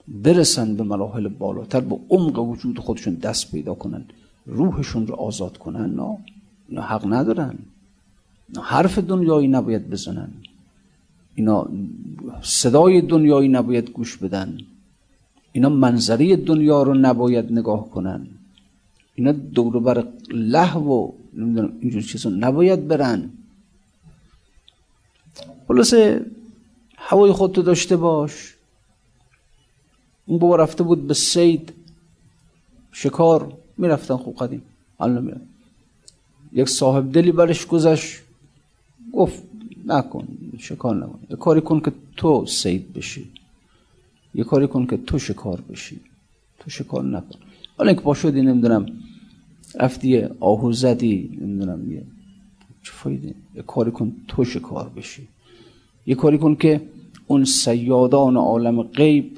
[0.07, 4.05] برسن به مراحل بالاتر به عمق وجود خودشون دست پیدا کنن
[4.45, 5.89] روحشون رو آزاد کنن.
[5.99, 6.17] نه
[6.67, 7.55] اینا حق ندارن.
[8.49, 10.31] اینا حرف دنیایی نباید بزنن.
[11.35, 11.67] اینا
[12.41, 14.57] صدای دنیایی نباید گوش بدن.
[15.51, 18.27] اینا منظری دنیا رو نباید نگاه کنن.
[19.15, 23.29] اینا دور بر لحو و نمی‌دونم اینجور چیزا نباید برن.
[25.67, 26.25] خلاصه
[27.05, 28.53] هوای خودتو داشته باش.
[30.25, 31.73] اون بابا رفته بود به سید.
[32.91, 33.53] شکار.
[33.77, 34.61] می‌رفتن خوب قدیم.
[34.99, 35.41] الان میرن.
[36.53, 38.21] یک صاحب دلی برش گذشت.
[39.13, 39.43] گفت
[39.85, 40.27] نکن
[40.59, 41.19] شکار نکن.
[41.29, 43.31] یه کاری کن که تو سید بشی.
[44.35, 45.99] یه کاری کن که تو شکار بشی.
[46.59, 47.39] تو شکار نکن.
[47.77, 48.85] حالا اینکه پا شدی نمی‌دونم.
[49.79, 51.91] رفتی آهو زدی نمی‌دونم.
[51.91, 52.03] یه
[52.83, 53.35] چه فایده.
[53.55, 55.27] یه کاری کن تو شکار بشی.
[56.05, 56.81] یه کاری کن که
[57.33, 59.37] اون سیادان عالم غیب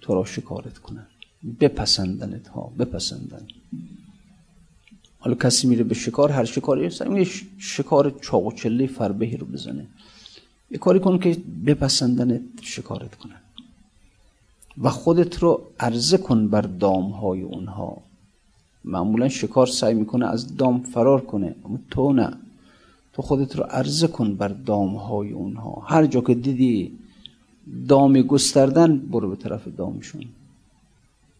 [0.00, 1.06] تو را شکارت کنن.
[1.60, 3.44] بپسندنت ها بپسندن.
[5.18, 7.26] حالا کسی میره به شکار هر شکاری یه
[7.58, 9.86] شکار چاق و چله فربهی رو بزنه.
[10.70, 13.40] یه کاری کن که بپسندنت شکارت کنن.
[14.82, 15.50] و خودت رو
[15.80, 17.96] عرضه کن بر دام های اونها.
[18.84, 22.30] معمولا شکار سعی می‌کنه از دام فرار کنه اما تو نه.
[23.12, 25.82] تو خودت رو عرضه کن بر دام های اونها.
[25.86, 26.98] هر جا که دیدی
[27.88, 30.24] دام گستردن برو به طرف دامشون.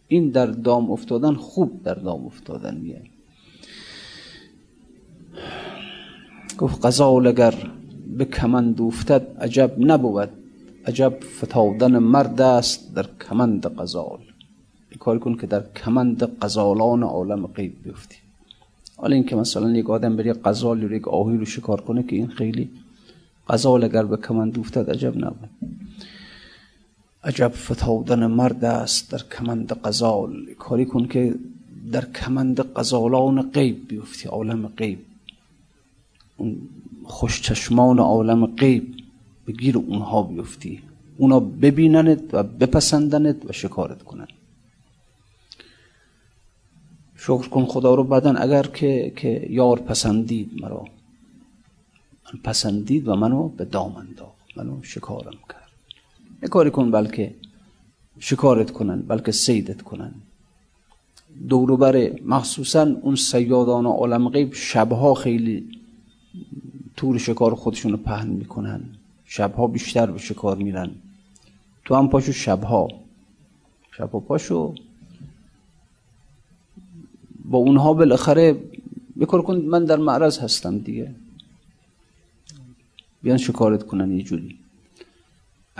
[0.09, 3.03] این در دام افتادن خوب در دام افتادن میه
[6.59, 7.55] گفت غزال اگر
[8.19, 10.29] به کمند افتد عجب نبود.
[10.87, 14.19] عجب فتادن مرد است در کمند غزال.
[14.99, 18.17] کار کن که در کمند غزالان عالم غیب بیفتی.
[18.97, 22.27] حالا اینکه مثلا یک آدم بری غزال یا یک آهی رو شکار کنه که این
[22.27, 22.71] خیلی
[23.49, 25.51] غزال اگر به کمند افتد عجب نبود.
[27.25, 30.55] عجب فتادن مرد است در کمند غزال.
[30.59, 31.35] کاری کن که
[31.93, 34.99] در کمند قزالان غیب بیفتی عالم غیب.
[36.37, 36.57] اون
[37.05, 38.95] خوشچشمان عالم غیب
[39.47, 40.83] بگیر اونها بیفتی.
[41.17, 44.29] اونا ببیننت و بپسندنت و شکارت کنن.
[47.17, 50.85] شکر کن خدا رو بدن اگر که, که یار پسندید مرا.
[52.25, 54.57] من پسندید و منو به دام انداخت.
[54.57, 55.60] منو شکارم کرد.
[56.49, 57.35] کاری کن بلکه
[58.19, 60.15] شکارت کنن بلکه سیدت کنن.
[61.49, 65.69] دوروبر مخصوصا اون سیادان عالم غیب شبها خیلی
[66.97, 68.81] تور شکار خودشون رو پهن می‌کنن.
[69.25, 70.91] شبها بیشتر به شکار میرن.
[71.85, 72.89] تو هم پاشو شبها.
[73.93, 74.75] شبها پاشو
[77.45, 78.57] با اونها بالاخره
[79.21, 81.15] بکار کن من در معرض هستم دیگه.
[83.23, 84.60] بیان شکارت کنن یه جوری.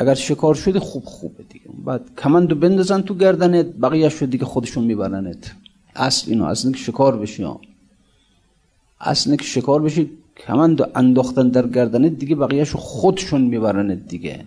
[0.01, 1.65] اگر شکار شدی خوب خوبه دیگه.
[1.87, 5.53] بعد کمندو بندازن تو گردنت بقیه شد دیگه خودشون میبرنت.
[5.97, 7.47] اصل اینو اصل که شکار بشی
[9.01, 10.11] اصل که شکار بشی
[10.47, 14.45] کمندو انداختن در گردنت دیگه بقیهشو خودشون میبرنت دیگه.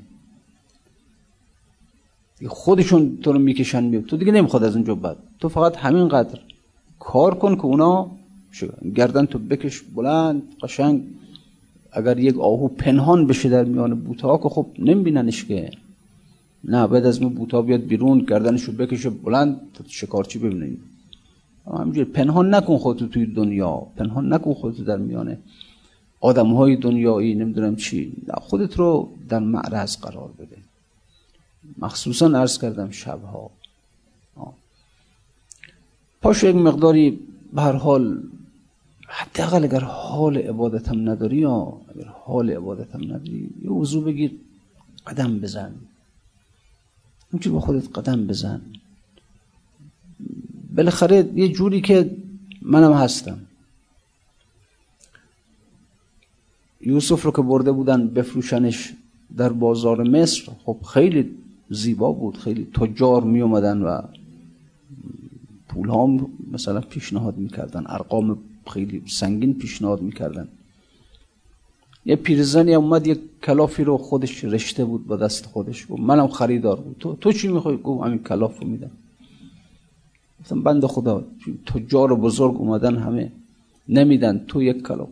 [2.47, 6.39] خودشون تو رو می‌کشن میب تو دیگه نمی‌خواد از اونجا بعد تو فقط همینقدر
[6.99, 8.11] کار کن که اونا
[8.95, 11.03] گردن تو بکش بلند قشنگ.
[11.93, 15.71] اگر یک آهو پنهان بشه در میان بوتا که خب نمیبیننش که.
[16.63, 20.79] نه بعد از اون بوتا بیاد بیرون گردنشو بکشه بلند شکارچی ببینید
[21.67, 23.88] همینجوری پنهان نکن خودتو توی دنیا.
[23.95, 25.38] پنهان نکن خودتو در میانه
[26.19, 28.13] آدم های دنیایی نمی‌دونم چی.
[28.41, 30.58] خودت رو در معرض قرار بده.
[31.77, 33.49] مخصوصا عرض کردم شبها.
[36.21, 37.19] پاشو یک مقداری
[37.53, 38.23] به هر حال
[39.15, 44.32] حداقل اگر حال عبادتم نداری یا اگر حال عبادتم نداری یه وضوع بگیر
[45.08, 45.73] قدم بزن.
[47.34, 48.62] همچنین با خودت قدم بزن.
[50.76, 52.17] بالاخره یه جوری که
[52.62, 53.39] منم هستم.
[56.82, 58.93] یوسف رو که برده بودن بفروشنش
[59.38, 61.36] در بازار مصر خب خیلی
[61.69, 64.02] زیبا بود خیلی تجار می اومدن و
[65.67, 68.38] پول ها مثلا پیشنهاد می‌کردن ارقام
[68.71, 70.47] خیلی سنگین پیشنهاد می‌کردن.
[72.06, 75.86] یه پیرزنی اومد یک کلافی رو خودش رشته بود با دست خودش.
[75.89, 76.95] گفت منم خریدار بود.
[76.99, 78.91] تو, تو چی می‌خوای؟ گفت همین کلاف رو میدم.
[80.39, 81.23] گفتم بند خدا
[81.65, 83.32] تجار بزرگ اومدن همه
[83.89, 85.10] نمیدن تو یک کلاف.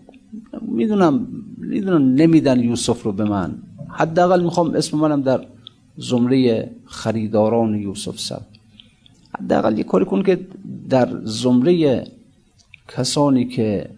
[0.62, 3.56] می‌دونم می‌دونم نمیدن یوسف رو به من.
[3.90, 5.46] حداقل می‌خوام اسم منم در
[5.98, 8.42] زمره خریداران یوسف سب
[9.40, 10.40] حداقل یه کاری کن که
[10.90, 12.08] در زمره
[12.88, 13.90] کسانی که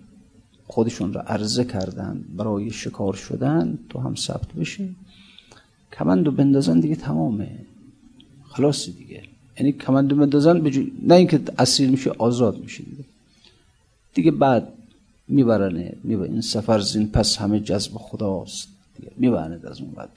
[0.67, 4.95] خودشون را عرضه کردن برای شکار شدن تو هم ثبت بشی.
[5.93, 7.49] کمندو بندازن دیگه تمامه.
[8.49, 9.23] خلاصی دیگه.
[9.59, 10.83] یعنی کمندو بندازن بجو...
[11.01, 13.03] نه اینکه اسیر میشه آزاد میشه دیگه.
[14.13, 14.67] دیگه بعد
[15.27, 18.67] میبرنه می‌برن این سفر زین پس همه جذب خداست
[18.97, 19.11] دیگه.
[19.17, 20.09] میبرنه از اون بعد.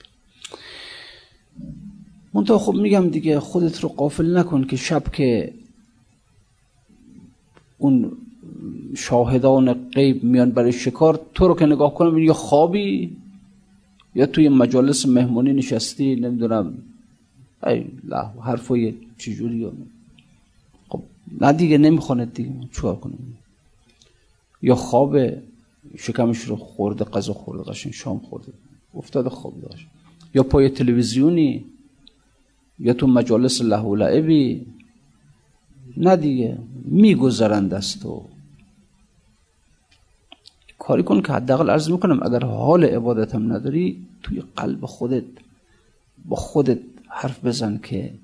[2.35, 5.55] منتها خب میگم دیگه خودت رو قافل نکن که شب که
[7.79, 8.13] اون
[8.97, 13.17] شاهدان غیب میان برای شکار تو رو که نگاه کنم یا خوابی
[14.15, 16.75] یا توی مجالس مهمونی نشستی نمی‌دونم.
[17.67, 19.67] ای له حرفای چجوری؟
[20.89, 21.03] خب
[21.41, 22.51] نه دیگه نمی‌خونه دیگه.
[22.73, 23.39] چوار کنیم
[24.63, 25.19] یا خواب
[25.99, 28.53] شکمش رو خورده غذا خورده قشن شام خورده.
[28.95, 29.87] افتاده خواب داشت.
[30.35, 31.65] یا پای تلویزیونی
[32.79, 34.67] یا تو مجالس له و لعبی
[35.97, 38.23] نه دیگه میگذرند از تو.
[40.87, 45.25] کاری کن که حداقل عرض می‌کنم اگر حال عبادتم نداری توی قلب خودت
[46.25, 48.15] با خودت حرف بزن که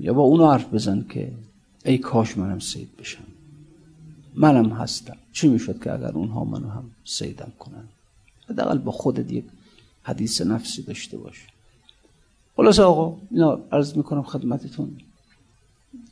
[0.00, 1.32] یا با اونو حرف بزن که
[1.84, 3.24] ای کاش منم سید بشم.
[4.34, 5.16] منم هستم.
[5.32, 7.84] چی می‌شد که اگر اونها منو هم سیدم کنن؟
[8.50, 9.44] حداقل با خودت یک
[10.02, 11.46] حدیث نفسی داشته باش.
[12.56, 14.96] خلاص آقا اینا عرض می‌کنم خدمتتون.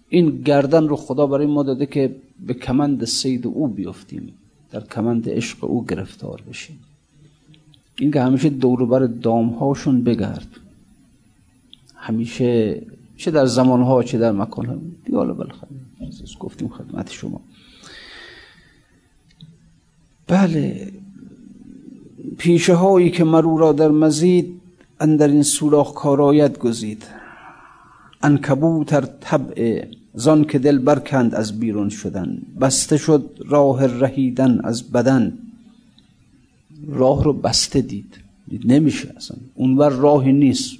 [0.09, 4.35] این گردن رو خدا برای ما داده که به کمند سید او بیفتیم.
[4.77, 6.79] در کمند عشق او گرفتار بشیم
[7.99, 10.47] این که همیشه دوروبر دامهاشون بگرد.
[11.95, 12.83] همیشه
[13.17, 14.77] چه در زمانها چه در مکانها.
[15.05, 15.69] دیالا بالاخره
[16.41, 17.41] گفتیم خدمت شما.
[20.27, 20.93] بله
[22.39, 24.61] پیشه هایی که مرو را در مزید
[25.01, 27.05] اندر این سوراخ کارایت گزید.
[28.23, 29.85] انکبوتر طبع
[30.25, 32.39] زان که دل برکند از بیرون شدن.
[32.61, 35.39] بسته شد راه رهیدن از بدن.
[36.89, 38.19] راه رو بسته دید.
[38.49, 39.37] دید نمیشه اصلا.
[39.55, 40.79] اونور راهی نیست.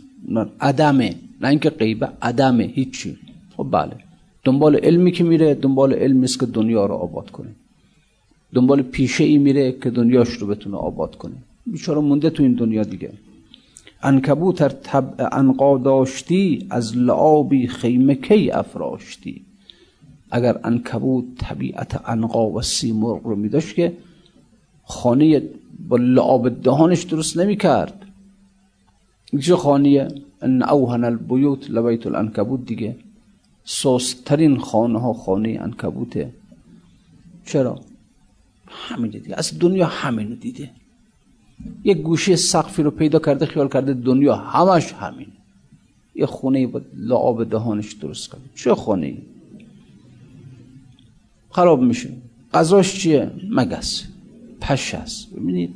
[0.61, 1.15] عدمه.
[1.41, 2.65] نه اینکه غیبه عدمه.
[2.65, 3.17] هیچی.
[3.57, 3.97] خب بله.
[4.45, 7.53] دنبال علمی که میره دنبال علمی است که دنیا رو آباد کنه.
[8.55, 11.35] دنبال پیشه ای میره که دنیاش رو بتونه آباد کنه.
[11.67, 13.11] بیچاره مونده تو این دنیا دیگه.
[14.03, 19.45] انکبوتر طبع انقا داشتی از لعابی خیمه کی افراشتی؟
[20.31, 23.97] اگر انکبوت طبیعت انقا و سیمرغ رو میداشت که
[24.85, 25.43] خانه
[25.89, 28.07] با لعاب دهانش درست نمی‌کرد
[29.41, 30.09] چه خانیه؟
[30.43, 32.97] ان اوهن البیوت لبیت الانکبوت دیگه.
[33.65, 36.33] سوسترین خانه ها خانه انکبوته.
[37.47, 37.81] چرا؟
[38.69, 39.35] همینه دیگه.
[39.39, 40.71] از دنیا همینو دیده.
[41.85, 45.29] یک گوشه سقفی رو پیدا کرده خیال کرده دنیا همش همین.
[46.15, 48.45] یه خونه با لعاب دهانش درست کرده.
[48.55, 49.17] چه خونه
[51.51, 52.11] خراب میشه.
[52.55, 54.07] غذاش چیه؟ مگس.
[54.61, 55.75] پش هست ببینید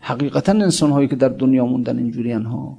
[0.00, 2.78] حقیقتا انسان هایی که در دنیا موندن اینجوری ها.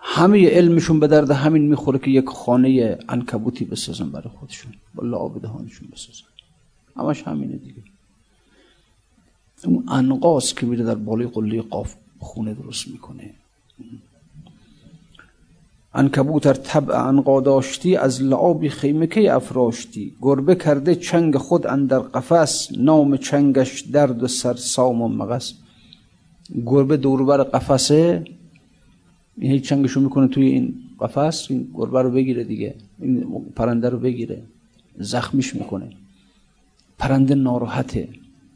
[0.00, 5.42] همه علمشون به درد همین می‌خوره که یک خانه انکبوتی بسازن برای خودشون با لعاب
[5.42, 6.28] دهانشون بسازن.
[6.96, 7.82] همش همینه دیگه.
[9.64, 13.30] اون انقاس که میره در بالای قله قاف خونه درست می‌کنه.
[15.94, 20.12] انکبوتر طبع انقا داشتی از لعابی خیمه کی افراشتی.
[20.22, 25.54] گربه کرده چنگ خود اندر قفس نام چنگش درد و سرسام و مغس
[26.66, 28.24] گربه دوربر قفسه
[29.36, 32.74] این هیچ چنگشو می‌کنه توی این قفس این گربه رو بگیره دیگه.
[33.00, 34.42] این پرنده رو بگیره
[34.98, 35.90] زخمیش می‌کنه.
[36.98, 38.08] پرنده ناراحته.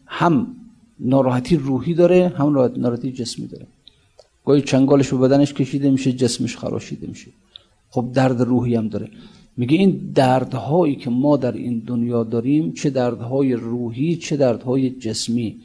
[0.07, 0.57] هم
[1.01, 3.67] ناراحتی روحی داره هم ناراحتی جسمی داره.
[4.45, 7.31] گاهی چنگالش به بدنش کشیده میشه جسمش خراشیده میشه.
[7.91, 9.09] خب درد روحی هم داره.
[9.57, 15.57] میگه این دردهایی که ما در این دنیا داریم چه دردهای روحی چه دردهای جسمی.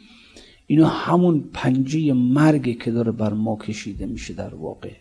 [0.67, 4.91] اینا همون پنجه مرگی که داره بر ما کشیده میشه در واقع.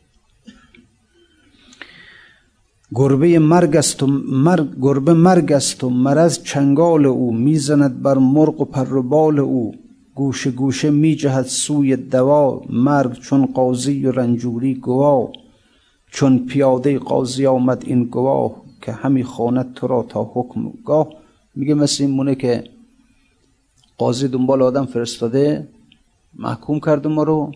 [2.94, 4.06] گربه مرگ است و
[4.46, 9.74] مرگ گربه مرگ است و مرض چنگال او می‌زند بر مرغ و پر بال او.
[10.16, 15.32] گوشه گوشه می جهد سوی دوا مرگ چون قاضی و رنجوری گواه.
[16.10, 21.08] چون پیاده قاضی آمد این گواه که همی خواند تو را تا حکم گاه.
[21.54, 22.64] میگه مثل این مونه که
[23.98, 25.68] قاضی دنبال آدم فرستاده
[26.34, 27.52] محکوم کرده ما رو.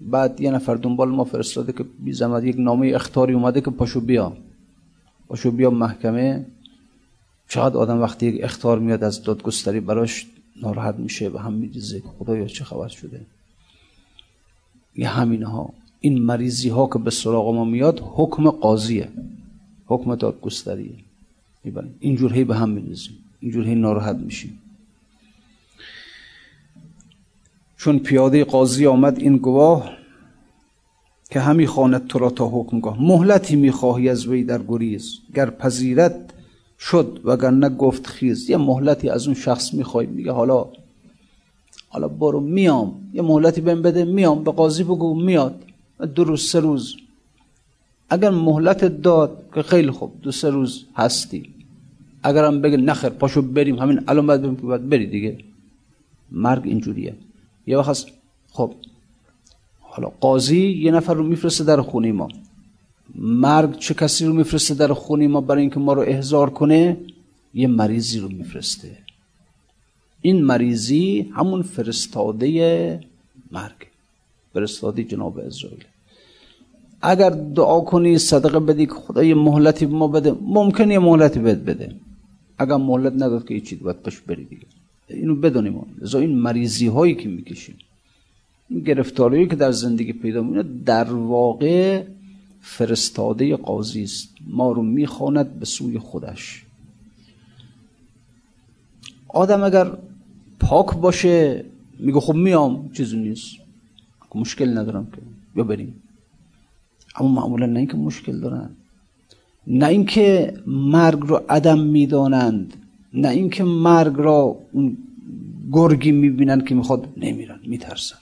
[0.00, 2.10] بعد یه نفر دنبال ما فرستاده که بی
[2.42, 4.32] یک نامه اختاری اومده که پاشو بیا.
[5.28, 6.46] پاشو بیا محکمه.
[7.48, 10.26] چقدر آدم وقتی یک اختار میاد از دادگستری براش
[10.62, 13.20] ناراحت میشه و هم میریزه که خدایا چه خبر شده.
[14.96, 19.08] یه همین ها این مریضی ها که به سراغ ما میاد حکم قاضیه.
[19.86, 20.94] حکم دادگستریه.
[22.00, 23.18] اینجور هی به هم میریزیم.
[23.40, 24.58] اینجور هی ناراحت میشیم.
[27.76, 29.90] چون پیاده قاضی آمد این گواه
[31.30, 33.02] که همی خواند تو را تا حکمگاه.
[33.02, 35.18] مهلتی می‌خواهی از وی در گریز.
[35.34, 36.33] گر پذیرت
[36.78, 38.50] شد وگرنه گفت خیز.
[38.50, 40.06] یه مهلتی از اون شخص می‌خوای.
[40.06, 40.66] میگه حالا
[41.88, 43.10] حالا برو میام.
[43.12, 44.44] یه مهلتی بهم بده میام.
[44.44, 45.64] به قاضی بگو میاد.
[46.14, 46.96] دو روز سه روز.
[48.10, 51.50] اگر مهلت داد که خیلی خوب دو سه روز هستی.
[52.22, 53.78] اگرم بگه نخیر پاشو بریم.
[53.78, 55.38] همین الان باید بریم باید بری دیگه.
[56.30, 57.14] مرگ اینجوریه.
[57.66, 58.06] یه وقت
[58.52, 58.74] خب.
[59.80, 62.28] حالا قاضی یه نفر رو میفرسته در خونه ما.
[63.14, 66.96] مرگ چه کسی رو میفرسته در خونی ما برای اینکه ما رو احضار کنه؟
[67.54, 68.98] یه مریضی رو میفرسته.
[70.22, 73.00] این مریضی همون فرستاده
[73.52, 73.80] مرگ
[74.54, 75.84] فرستاده جناب اسرائیل.
[77.02, 81.64] اگر دعا کنی صدقه بدی خدا یه مهلتی به ما بده ممکن یه مهلتی بد
[81.64, 81.94] بده.
[82.58, 84.66] اگر مهلت نداد که چیزی باید پش بری دیگه.
[85.08, 87.74] اینو بدونیم لذا این مریضی هایی که می‌کشیم
[88.70, 92.02] این گرفتاری که در زندگی پیدا میونه در واقع
[92.66, 94.28] فرستاده قاضی است.
[94.46, 96.64] ما رو می‌خواند به سوی خودش.
[99.28, 99.90] آدم اگر
[100.60, 101.64] پاک باشه
[101.98, 103.56] میگه خب میام چیزی نیست.
[104.34, 105.22] مشکل ندارم که.
[105.56, 105.94] یا بریم.
[107.16, 108.70] اما معمولا نه اینکه مشکل دارن.
[109.66, 112.74] نه اینکه مرگ رو عدم می‌دانند.
[113.14, 114.98] نه اینکه مرگ را اون
[115.72, 118.16] گرگی می‌بینند که می‌خواد نمیرن میترسن.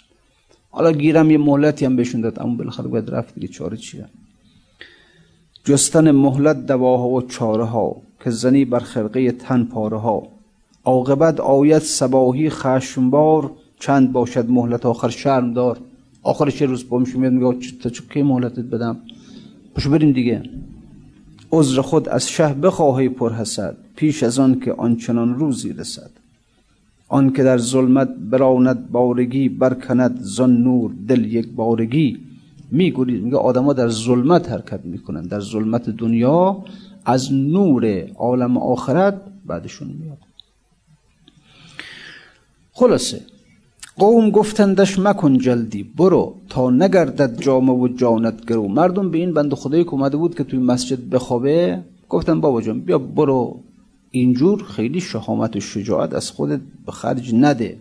[0.70, 4.09] حالا گیرم یه مهلتی هم بهشون داد اما بالاخره باید رفت دیگه چاره چیه؟
[5.65, 10.23] جستن مهلت دواها و چاره ها که زنی بر خرقه تن پاره ها
[10.85, 15.79] عاقبت آید سباهی خشمبار چند باشد مهلت آخر شرم دار.
[16.23, 18.97] آخرش یه روز با میاد میگه تا چه مهلتت بدم؟
[19.75, 20.43] پشو بریم دیگه.
[21.53, 26.11] عذر خود از شه بخواهی پر حسد پیش از آن که آنچنان روزی رسد.
[27.09, 32.19] آن که در ظلمت براند بارگی برکند زن نور دل یک بارگی.
[32.73, 36.64] می‌گوید میگه آدما در ظلمت حرکت می‌کنن در ظلمت دنیا
[37.05, 40.18] از نور عالم آخرت بعدشون میاد.
[42.73, 43.20] خلاصه
[43.97, 48.68] قوم گفتندش مکن جلدی برو تا نگردد جامه و جانت گرو.
[48.68, 52.81] مردم به این بند خدایی که اومده بود که توی مسجد بخوابه گفتن بابا جان
[52.81, 53.61] بیا برو
[54.11, 57.77] اینجور خیلی شهامت و شجاعت از خودت به خرج نده.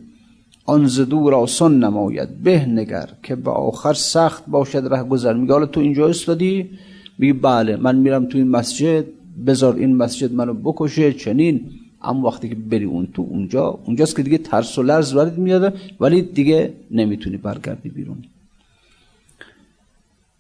[0.66, 2.30] آن زدور آسان نماید.
[2.44, 5.34] به نگر که به آخر سخت باشد ره گذر.
[5.34, 6.70] میگه حالا تو اینجا استادی؟
[7.18, 9.06] میگه بله من میرم توی این مسجد.
[9.48, 11.70] بذار این مسجد منو بکشه چنین.
[12.02, 15.74] اما وقتی که بری اون تو اونجا اونجاست که دیگه ترس و لرز وارد میاد
[16.00, 18.18] ولی دیگه نمی‌تونی برگردی بیرون.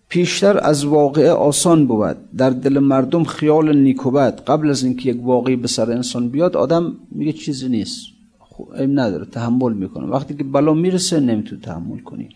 [0.09, 2.17] پیشتر از واقعه آسان بود.
[2.37, 6.95] در دل مردم خیال نیکوبت قبل از اینکه یک واقعی به سر انسان بیاد آدم
[7.11, 8.10] میگه چیزی نیست.
[8.79, 10.05] این نداره تحمل می‌کنه.
[10.05, 12.29] وقتی که بلا می‌رسه نمی‌تونه تحمل کنی.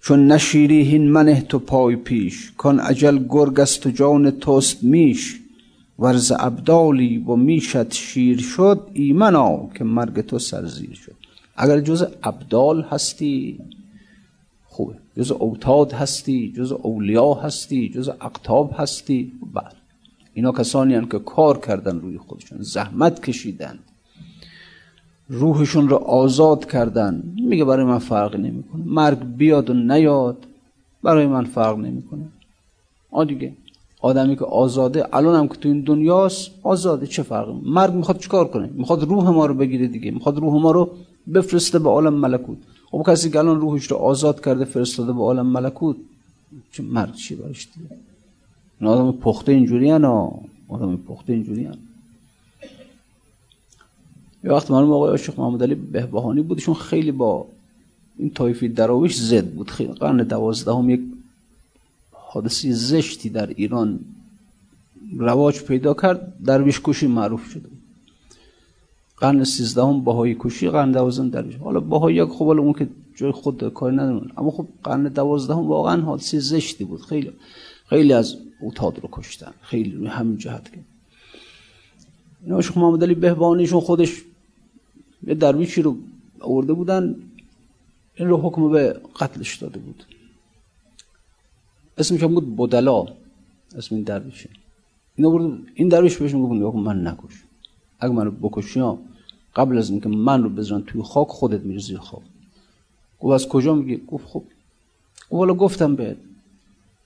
[0.00, 5.40] چون نشیری هین منه تو پای پیش کن عجل گرگ است و جان توست میش.
[5.98, 11.14] ورز ابدالی و میشت شیر شد ایمنا که مرگ تو سرزیر شد.
[11.56, 13.60] اگر جز ابدال هستی
[14.64, 14.94] خوبه.
[15.16, 19.64] جز اوتاد هستی جز اولیا هستی جز اقتاب هستی بله.
[20.34, 23.78] اینا کسانی هن که کار کردن روی خودشون زحمت کشیدن.
[25.28, 27.22] روحشون رو آزاد کردن.
[27.48, 28.82] میگه برای من فرق نمی‌کنه.
[28.86, 30.36] مرگ بیاد و نیاد
[31.02, 32.22] برای من فرق نمی‌کنه.
[33.10, 33.52] آ دیگه.
[34.00, 37.06] آدمی که آزاده الان هم که تو این دنیاست آزاده.
[37.06, 40.10] چه فرقی؟ مرگ می‌خواد چیکار کنه؟ می‌خواد روح ما رو بگیره دیگه.
[40.10, 40.90] می‌خواد روح ما رو
[41.34, 42.58] بفرسته به عالم ملکوت.
[42.90, 45.96] خب کسی که الان روحش رو آزاد کرده فرستاده به عالم ملکوت
[46.72, 47.90] چه مرگ چی برش دیگه؟
[48.80, 51.68] این آدم پخته اینجوری آدم پخته اینجوری
[54.46, 57.46] یه وقت مرحوم آقای شیخ محمد علی بهبهانی بودشون خیلی با
[58.18, 59.70] این طایفی دراویش زد بود.
[59.70, 61.00] خیلی قرن دوازدهم یک
[62.12, 64.00] حادثی زشتی در ایران
[65.18, 67.68] رواج پیدا کرد درویش کشی معروف شده
[69.16, 71.56] قرن سیزدهم باهایی کشی قرن دوازدهم درویش.
[71.56, 74.30] حالا باهایی خب حالا اون که جای خود کاری ندارن.
[74.36, 77.00] اما خب قرن دوازدهم واقعا حادثی زشتی بود.
[77.02, 77.32] خیلی
[77.86, 79.52] خیلی از اوتاد رو کشتن.
[79.60, 80.80] خیلی روی همین جهت که.
[82.44, 84.22] اینا محمد علی بهبانیشون خودش
[85.26, 85.96] یه درویشی رو
[86.40, 87.16] آورده بودن
[88.14, 90.04] این رو حکم به قتلش داده بود.
[91.98, 93.06] اسمش هم بود بدلا
[93.76, 94.50] اسم این درویشه.
[95.16, 97.44] این آورده این درویش بهش گفت من نکش.
[98.00, 98.80] اگه منو بکشی
[99.56, 102.22] قبل از اینکه من رو بزنن توی خاک خودت میری زیر خاک.
[103.20, 104.44] گفت از کجا میگی؟ گفت خب
[105.30, 106.16] گفت گفتم بهت.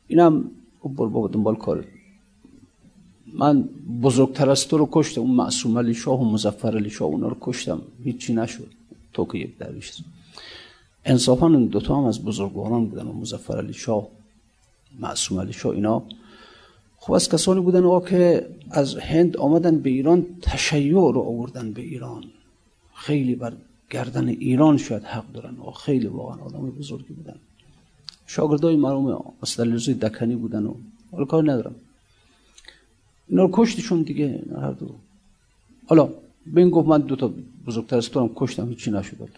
[0.08, 0.50] اینم
[0.80, 1.84] خب بر بابا دنبال کارت.
[3.34, 3.68] من
[4.02, 5.20] بزرگتر از تو رو کشتم.
[5.20, 7.82] اون معصوم علی شاه و مزفر علی شاه اونا رو کشتم.
[8.04, 8.66] هیچی نشد.
[9.12, 9.92] تو که یک درویش
[11.04, 13.06] انصافا این دوتا هم از بزرگواران بودن.
[13.06, 14.08] و مزفر علی شاه
[15.00, 16.02] معصوم علی شاه اینا.
[16.98, 21.82] خب از کسانی بودن آقا که از هند آمدن به ایران تشیع رو آوردن به
[21.82, 22.24] ایران.
[22.94, 23.52] خیلی بر
[23.90, 25.56] گردن ایران شاید حق دارن.
[25.56, 27.36] و خیلی واقعا آدم بزرگی بودن.
[28.26, 30.74] شاگردای مرحوم استاد دکنی بودن و
[31.12, 31.74] حالا کار ندارم.
[33.30, 34.86] اینا رو کشتشون دیگه هر دو.
[35.86, 36.08] حالا
[36.46, 37.30] به این گفت من دو تا
[37.66, 39.28] بزرگتر از تو کشتم هیچی نشد.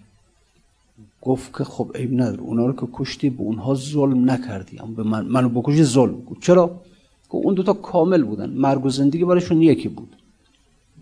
[1.22, 4.78] گفت که خب عیب نداره اونا رو که کشتی به اونها ظلم نکردی.
[4.78, 6.38] اما به من منو بکشی ظلم بود.
[6.40, 6.80] چرا؟
[7.26, 8.50] که اون دوتا کامل بودن.
[8.50, 10.16] مرگ و زندگی برایشون یکی بود.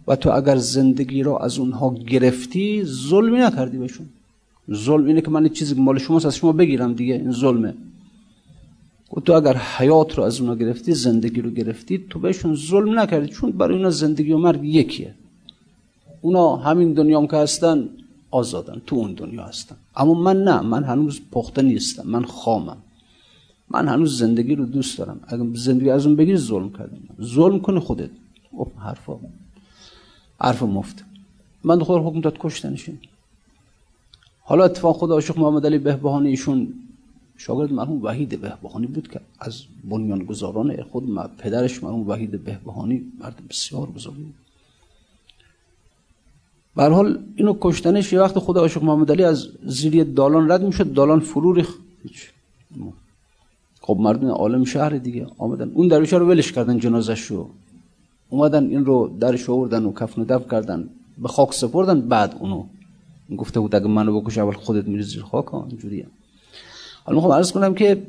[0.06, 4.08] و تو اگر زندگی رو از اونها گرفتی ظلمی نکردی بهشون.
[4.72, 7.74] ظلم اینه که من چیزی مال شما از شما بگیرم دیگه این ظلمه.
[9.16, 13.26] و تو اگر حیات رو از اونا گرفتی زندگی رو گرفتی تو بهشون ظلم نکردی
[13.26, 15.14] چون برای اونا زندگی و مرگ یکیه.
[16.20, 17.88] اونا همین دنیا که هستن
[18.30, 19.76] آزادن تو اون دنیا هستن.
[19.96, 22.76] اما من نه من هنوز پخته نیستم من خامم.
[23.70, 25.20] من هنوز زندگی رو دوست دارم.
[25.28, 26.98] اگر زندگی از اون بگیر ظلم کردم.
[27.22, 28.10] ظلم کنه خودت.
[28.50, 29.16] اوه حرفا.
[30.40, 31.04] حرف مفت.
[31.64, 32.98] من خود حکم داد کشتنشین.
[34.42, 36.74] حالا اتفاق خدا عاشق محمد علی بهبهانی ایشون
[37.42, 41.04] شاگرد مرحوم وحید بهبهانی بود که از بنیانگذاران خود
[41.38, 44.34] پدرش مرحوم وحید بهبهانی مرد بسیار بزرگی بود.
[46.76, 50.92] به حال اینو کشتنش یه وقت خود عاشق محمد علی از زیر دالان رد می‌شد
[50.92, 51.78] دالان فرو ریخت.
[53.80, 55.70] خب مردم عالم شهر دیگه آمدن.
[55.74, 57.50] اون درویش رو ولش کردن جنازش رو.
[58.28, 60.88] اومدن این رو درش آوردن و کفن و دف کردن.
[61.18, 62.00] به خاک سپردن.
[62.00, 62.64] بعد اونو.
[63.36, 66.06] گفته بود اگه منو بکش اول خودت میری زیر خاک اینجوریه.
[67.10, 68.02] حالا می‌خوام عرض کنم که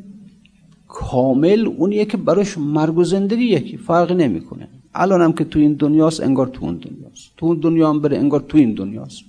[0.88, 4.68] کامل اونیه که براش مرگ و زندگی یکی فرقی نمی‌کنه.
[4.93, 7.32] الان هم که تو این دنیاست انگار تو اون دنیاست.
[7.38, 9.22] تو اون دنیا هم بره انگار تو این دنیاست.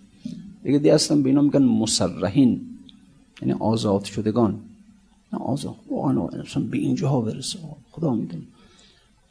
[0.64, 2.60] دیگه دی اصلا به اینا میگن مسرحین
[3.42, 4.54] یعنی آزاد شدگان.
[5.32, 7.58] نه آزاد واقعا انسان به اینجاها برسه.
[7.90, 8.42] خدا می‌دونه.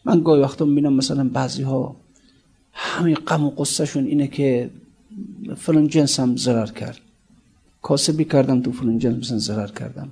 [0.06, 1.96] من گاهی وقتا می‌بینم مثلا بعضی ها
[2.74, 4.70] همین غم و قصهشون اینه که
[5.58, 7.00] فلان جنس هم ضرر کرد.
[7.82, 10.10] کاسبی کردم تو فلان جنس مثلا ضرر کردم.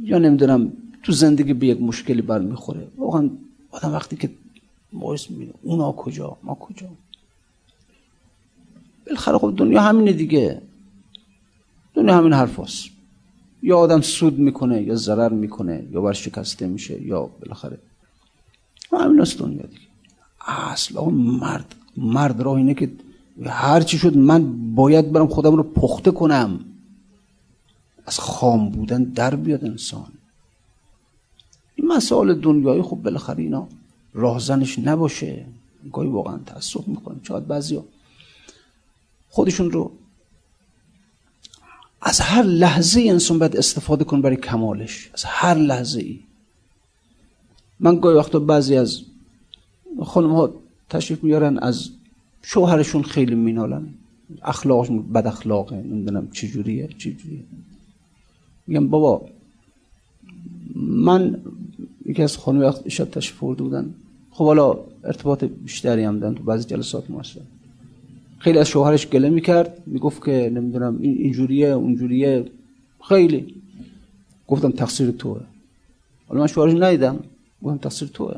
[0.00, 0.72] یا نمی‌دونم
[1.02, 2.88] تو زندگی به یک مشکلی برمیخوره.
[2.96, 3.30] واقعا
[3.70, 4.30] آدم وقتی که
[4.92, 6.88] باعث می‌بینه اونا کجا ما کجا؟
[9.06, 10.62] بالاخره خب دنیا همینه دیگه.
[11.94, 12.84] دنیا همین حرف هست.
[13.62, 17.78] یا آدم سود می‌کنه یا ضرر می‌کنه یا شکسته میشه یا بالاخره.
[18.92, 19.86] همین است دنیا دیگه.
[20.46, 22.92] اصلا مرد مرد راه اینه که
[23.46, 26.60] هر چی شد من باید برم خودم رو پخته کنم.
[28.06, 30.12] از خام بودن در بیاد انسان.
[31.74, 33.68] این مسائل دنیایی خب بالاخره اینا
[34.14, 35.46] راهزنش نباشه.
[35.92, 37.16] گاهی واقعا تاسف می‌کنه.
[37.22, 37.84] شاید بعضیا
[39.28, 39.92] خودشون رو
[42.02, 45.10] از هر لحظه انسان باید استفاده کن برای کمالش.
[45.14, 46.20] از هر لحظه ای.
[47.80, 49.02] من گاهی وقتا بعضی از
[50.02, 50.54] خانم ها
[50.90, 51.90] تشریف میارن از
[52.42, 53.94] شوهرشون خیلی مینالن.
[54.42, 57.44] اخلاقشون بد اخلاقه نمی‌دونم چجوریه چجوریه.
[58.66, 59.28] میگم بابا
[60.74, 61.36] من
[62.06, 63.94] یکی از خانم وقت شب تشریف بودن.
[64.30, 67.40] خب حالا ارتباط بیشتری هم دارن تو بعضی جلسات موثر
[68.38, 72.44] خیلی از شوهرش گله می‌کرد می‌گفت که نمی‌دونم این اینجوریه اونجوریه.
[73.08, 73.54] خیلی.
[74.48, 75.40] گفتم تقصیر توه.
[76.28, 77.18] حالا من شوهرش ندیدم
[77.62, 78.34] گفتم تقصیر توه.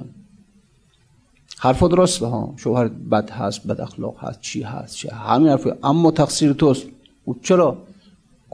[1.59, 2.55] حرفا درسته ها.
[2.57, 6.87] شوهر بد هست بد اخلاق هست چی هست چی همین حرفی اما تقصیر توست.
[7.25, 7.79] او چرا؟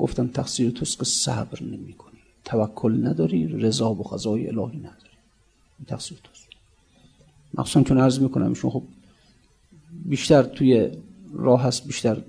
[0.01, 5.17] گفتم تقصیر توست که صبر نمی کنی توکل نداری رضا و قضای الهی نداری.
[5.87, 6.47] تقصیر توست
[7.55, 8.83] مخصوصا چون عرض می‌کنم ایشون خب
[10.05, 10.91] بیشتر توی
[11.33, 12.23] راه هست بیشتر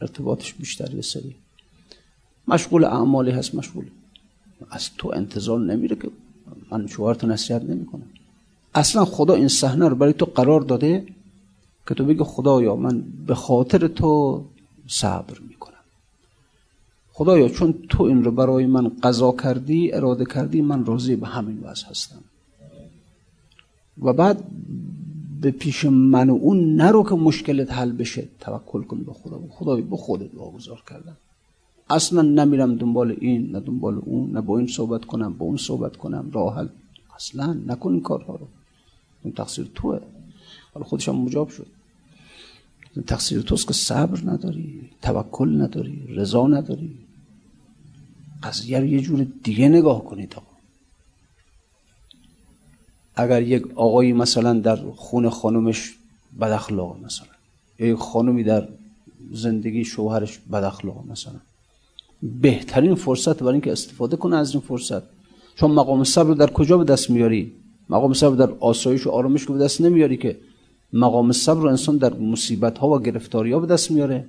[0.00, 1.34] ارتباطش بیشتر یه سری.
[2.48, 3.86] مشغول اعمالی هست مشغول.
[4.70, 6.10] از تو انتظار نمیره که
[6.70, 8.08] من شوهرتو نصیحت نمی‌کنم.
[8.74, 11.06] اصلا خدا این صحنه رو برای تو قرار داده
[11.88, 14.44] که تو بگی خدایا من به خاطر تو
[14.86, 15.59] صبر می‌کنم.
[17.20, 21.58] خدایا چون تو این رو برای من قضا کردی اراده کردی من راضی به همین
[21.62, 22.22] وضع هستم.
[24.02, 24.44] و بعد
[25.40, 29.40] به پیش من و اون نرو که مشکلت حل بشه توکل کن به خدا.
[29.50, 31.16] خدای به خودت واگذار کردم.
[31.90, 35.96] اصلا نمیرم دنبال این نه دنبال اون نه با این صحبت کنم با اون صحبت
[35.96, 36.30] کنم.
[36.32, 36.68] راه حل.
[37.16, 38.46] اصلا نکن این کارها رو.
[39.24, 40.00] این تقصیر توه.
[40.74, 41.66] حالا خودش هم مجاب شد.
[43.06, 47.09] تقصیر توست که صبر نداری توکل نداری رضا نداری.
[48.42, 50.46] قضیه رو یه جور دیگه نگاه کنید آقا.
[53.16, 55.92] اگر یک آقایی مثلا در خون خانومش
[56.40, 57.28] بد اخلاق مثلا
[57.78, 58.68] یک خانومی در
[59.32, 61.40] زندگی شوهرش بد اخلاق مثلا
[62.22, 65.02] بهترین فرصت برای اینکه استفاده کنه از این فرصت.
[65.54, 67.52] چون مقام صبر در کجا به دست میاری؟
[67.90, 70.38] مقام صبر در آسایش و آرامش که به دست نمیاری که
[70.92, 74.24] مقام صبر انسان در مصیبت ها و گرفتاری ها به دست میاره.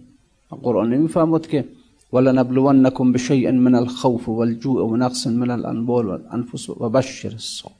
[0.63, 1.65] قرآن نمی‌فهمد که
[2.13, 7.75] ولا نبلونکم بشیء من الخوف والجوع و نقص من الانبال والانفس و بشر الصابر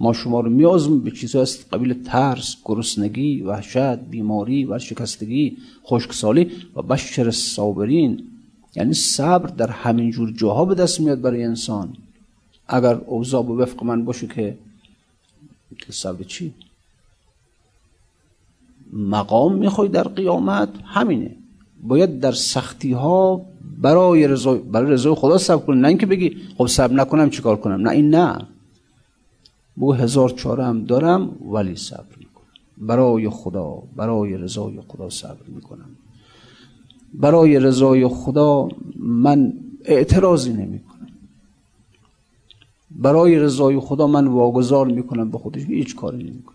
[0.00, 6.50] ما شما رو میازم به چیزها است قبیل ترس گرسنگی وحشت بیماری و شکستگی خشکسالی
[6.76, 8.22] و بشر الصابرین
[8.76, 11.96] یعنی صبر در همین جور جاها به دست میاد برای انسان.
[12.68, 14.58] اگر اوضاع به وفق من باشه که
[15.90, 16.54] صبر چی؟
[18.92, 21.36] مقام می‌خوای در قیامت؟ همینه.
[21.84, 23.46] باید در سختی ها
[23.78, 25.80] برای رضای برای رضای خدا صبر کنی.
[25.80, 27.80] نه اینکه بگی خب صبر نکنم چیکار کنم.
[27.80, 28.38] نه این نه.
[29.76, 32.44] بگو هزار چاره هم دارم ولی صبر می‌کنم.
[32.78, 35.88] برای خدا برای رضای خدا صبر می‌کنم.
[37.14, 39.52] برای رضای خدا من
[39.84, 41.08] اعتراضی نمی‌کنم.
[42.90, 45.62] برای رضای خدا من واگذار می‌کنم به خودش.
[45.62, 46.54] هیچ کاری نمی‌کنم.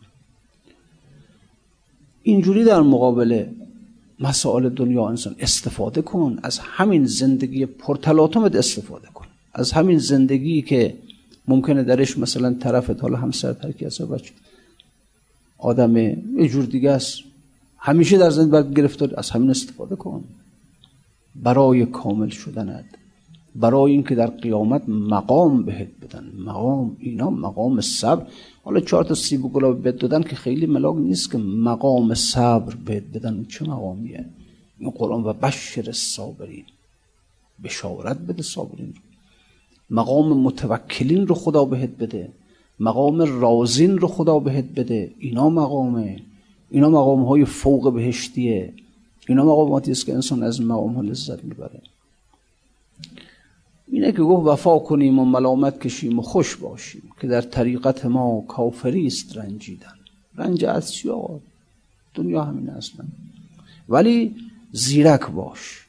[2.24, 3.46] اینجوری در مقابل
[4.20, 9.26] مسائل دنیا انسان استفاده کن از همین زندگی پرتلاطمت استفاده کن.
[9.54, 10.98] از همین زندگی که
[11.48, 14.32] ممکنه درش مثلا طرفت حالا همسر ترکی از بچه.
[15.58, 17.20] آدم یه جور دیگه است.
[17.78, 20.24] همیشه در زندگی گرفتار از همین استفاده کن.
[21.36, 22.86] برای کامل شدنت.
[23.56, 26.32] برای اینکه در قیامت مقام بهت بدن.
[26.46, 28.26] مقام اینا مقام صبر.
[28.64, 32.76] حالا چهار تا سیب و گلاب بهت دادن که خیلی ملاک نیست که مقام صبر
[32.76, 33.46] بهت بدن.
[33.50, 34.26] چه مقامیه؟
[34.80, 36.66] این قرآن و بشر صابرین.
[37.64, 39.02] بشارت بده صابرین رو.
[39.90, 42.30] مقام متوکلین رو خدا بهت بده.
[42.80, 45.12] مقام رازین رو خدا بهت بده.
[45.20, 46.22] اینا مقامه.
[46.70, 48.74] اینا مقام های فوق بهشتیه.
[49.28, 51.82] اینا مقاماتی است که انسان از مقام ها لذت می‌بره.
[53.92, 58.42] اینه که گفت وفا کنیم و ملامت کشیم و خوش باشیم که در طریقت ما
[58.48, 59.94] کافری است رنجیدن.
[60.36, 61.40] رنج از چیا
[62.14, 63.06] دنیا همین اصلا.
[63.90, 64.36] ولی
[64.72, 65.86] زیرک باش.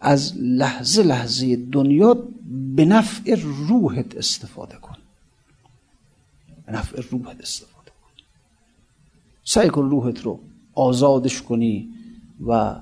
[0.00, 2.16] از لحظه لحظه دنیا
[2.76, 3.34] به نفع
[3.68, 4.96] روحت استفاده کن.
[6.66, 8.22] به نفع روحت استفاده کن.
[9.44, 10.40] سعی کن روحت رو
[10.74, 11.88] آزادش کنی
[12.46, 12.76] و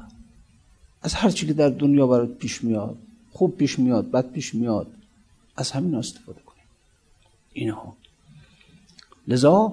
[1.02, 2.96] از هر چی که در دنیا برات پیش میاد
[3.40, 4.86] خوب پیش میاد بد پیش میاد
[5.56, 6.62] از همین استفاده کنی
[7.52, 7.96] اینها.
[9.28, 9.72] لذا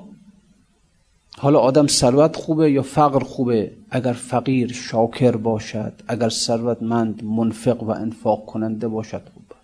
[1.37, 7.89] حالا آدم ثروت خوبه یا فقر خوبه؟ اگر فقیر شاکر باشد اگر ثروتمند منفق و
[7.89, 9.55] انفاق کننده باشد خوبه.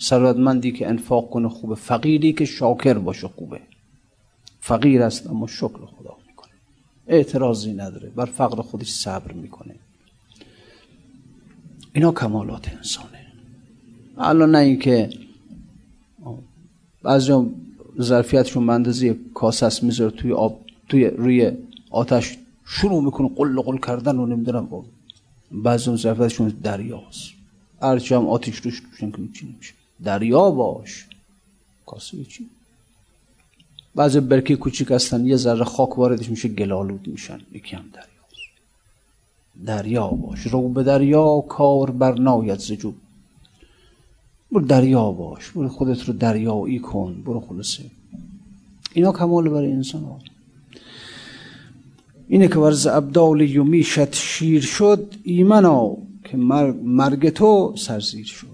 [0.00, 3.60] ثروتمندی که انفاق کنه خوبه فقیری که شاکر باشه خوبه.
[4.60, 6.52] فقیر است اما شکر خدا می‌کنه.
[7.06, 9.74] اعتراضی نداره بر فقر خودش صبر می‌کنه.
[11.92, 13.13] اینا کمالات انسانه
[14.18, 15.10] الان نه اینکه
[17.02, 17.46] بعضی
[18.00, 21.52] ظرفیتشون به اندازه کاسه می‌ذاره توی آب توی روی
[21.90, 24.68] آتش شروع می‌کنه قل قل کردن و نمی‌دونم.
[25.52, 27.30] بعضی اون ظرفیتشون دریاست
[27.82, 31.06] هرچی هم آتش روش روشن که چی نمیشه دریا باش.
[31.86, 32.46] کاسه چی؟
[33.94, 37.40] بعضی برکه کوچیک هستن یه ذره خاک واردش میشه گلالود میشن.
[37.52, 38.50] یکی هم دریاست
[39.66, 40.40] دریا باش.
[40.40, 42.94] رو به دریا کار بر ناید زجوب
[44.54, 47.84] برو دریا باش برو خودت رو دریایی کن برو خلاصه.
[48.92, 50.18] اینا کمال برای انسان ها
[52.28, 58.46] اینه که ورز ابدال یومیشت شیر شد ایمنا که مرگ تو سرزیر شد.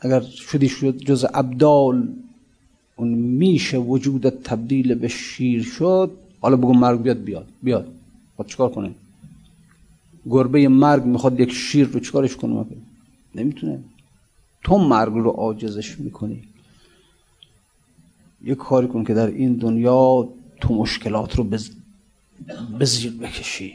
[0.00, 2.08] اگر شدی شد جز ابدال
[2.96, 6.10] اون میشه وجودت تبدیل به شیر شد.
[6.40, 7.88] حالا بگو مرگ بیاد بیاد بیاد.
[8.36, 8.90] خود چکار کنه؟
[10.30, 12.64] گربه مرگ می‌خواد یک شیر رو چکارش کنه؟
[13.34, 13.78] نمی‌تونه.
[14.64, 16.42] تو مرگ رو عاجزش می‌کنی.
[18.44, 20.28] یک کاری کن که در این دنیا
[20.60, 21.44] تو مشکلات رو
[22.78, 23.72] به زیر بکشی.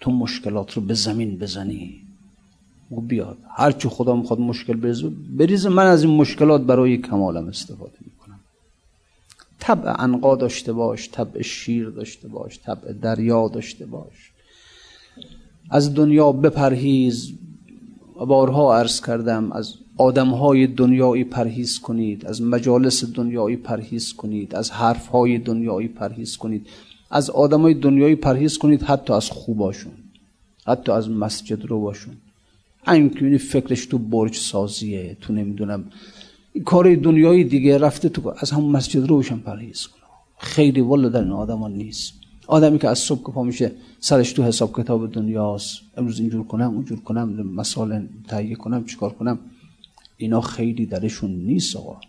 [0.00, 2.00] تو مشکلات رو به زمین بزنی.
[2.90, 3.38] و بیاد.
[3.56, 8.40] هرچی خدا می‌خواد مشکل بریزه بریزه من از این مشکلات برای کمالم استفاده می‌کنم.
[9.58, 14.32] طبع انقا داشته باش طبع شیر داشته باش طبع دریا داشته باش.
[15.70, 17.32] از دنیا بپرهیز
[18.26, 25.38] بارها عرض کردم از آدمهای دنیایی پرهیز کنید از مجالس دنیایی پرهیز کنید از حرفهای
[25.38, 26.66] دنیایی پرهیز کنید
[27.10, 29.92] از آدمای دنیایی پرهیز کنید حتی از خوباشون
[30.66, 32.16] حتی از مسجد رو باشون.
[32.86, 35.84] که فکرش تو برج سازیه تو نمی‌دونم
[36.64, 40.02] کار دنیایی دیگه رفته تو از همون مسجد رو باشن پرهیز کنه.
[40.38, 42.12] خیلی والا در این آدمان نیست.
[42.48, 45.80] آدمی که از صبح که پا میشه سرش تو حساب کتاب دنیاست.
[45.96, 49.38] امروز اینجور کنم اونجور کنم مسائل تهیه کنم چیکار کنم.
[50.16, 52.00] اینا خیلی درشون نیست آقا.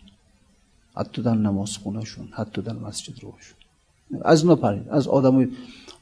[0.96, 3.56] حتی در نماز خونهشون حتی در مسجد روشون
[4.22, 5.50] از پرید از آدم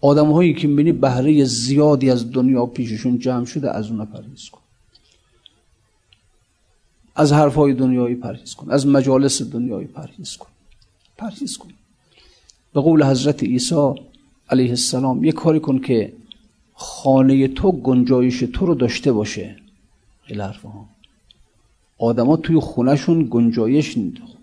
[0.01, 4.61] آدم هایی که می‌بینی بهره زیادی از دنیا پیششون جمع شده از اون پرهیز کن.
[7.15, 8.71] از حرف های دنیایی پرهیز کن.
[8.71, 10.49] از مجالس دنیایی پرهیز کن.
[11.17, 11.69] پرهیز کن.
[12.75, 13.95] به قول حضرت عیسی
[14.51, 16.13] علیه السلام یه کاری کن که
[16.75, 19.57] خانه تو گنجایش تو رو داشته باشه.
[20.23, 20.87] خیلی حرف ها
[21.99, 23.97] آدما توی خونهشون گنجایش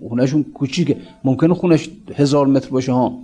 [0.10, 0.97] خونهشون کوچیکه.
[1.24, 3.20] ممکنه خونش هزار متر باشه ها.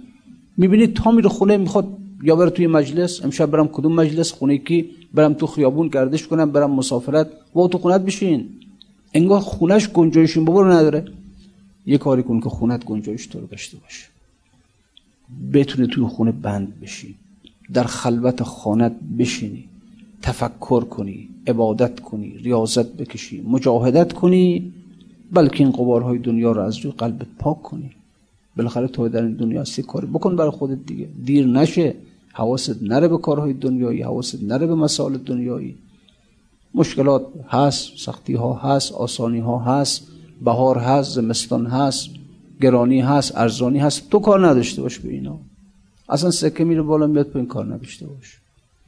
[0.58, 1.88] می‌بینی تا میره خونه می‌خواد
[2.24, 6.52] یا بره توی مجلس امشب برم کدوم مجلس خونه کی؟ برم تو خیابون گردش کنم
[6.52, 7.28] برم مسافرت.
[7.56, 8.50] و تو خونت بشین.
[9.14, 11.06] انگار خونش گنجایش بابا نداره.
[11.86, 14.11] یه کاری کن که خونت گنجایش تو رو داشته باشه.
[15.54, 17.16] بتونی توی خونه بند بشی.
[17.74, 19.66] در خلوت خانت بشینی.
[20.22, 24.74] تفکر کنی عبادت کنی ریاضت بکشی مجاهدت کنی
[25.32, 27.92] بلکه این قبارهای دنیا رو از روی قلبت پاک کنی.
[28.58, 31.08] بالاخره تو در این دنیا هستی کاری بکن برای خودت دیگه.
[31.26, 31.96] دیر نشه
[32.34, 35.76] حواست نره به کارهای دنیایی حواست نره به مسائل دنیایی.
[36.74, 40.08] مشکلات هست سختی ها هست آسانی ها هست
[40.42, 42.10] بهار هست زمستان هست.
[42.62, 44.10] گرانی هست ارزانی هست.
[44.10, 45.40] تو کار نداشته باش به اینا.
[46.10, 48.38] اصلا سکه میره بالا میاد این کار نداشته باش.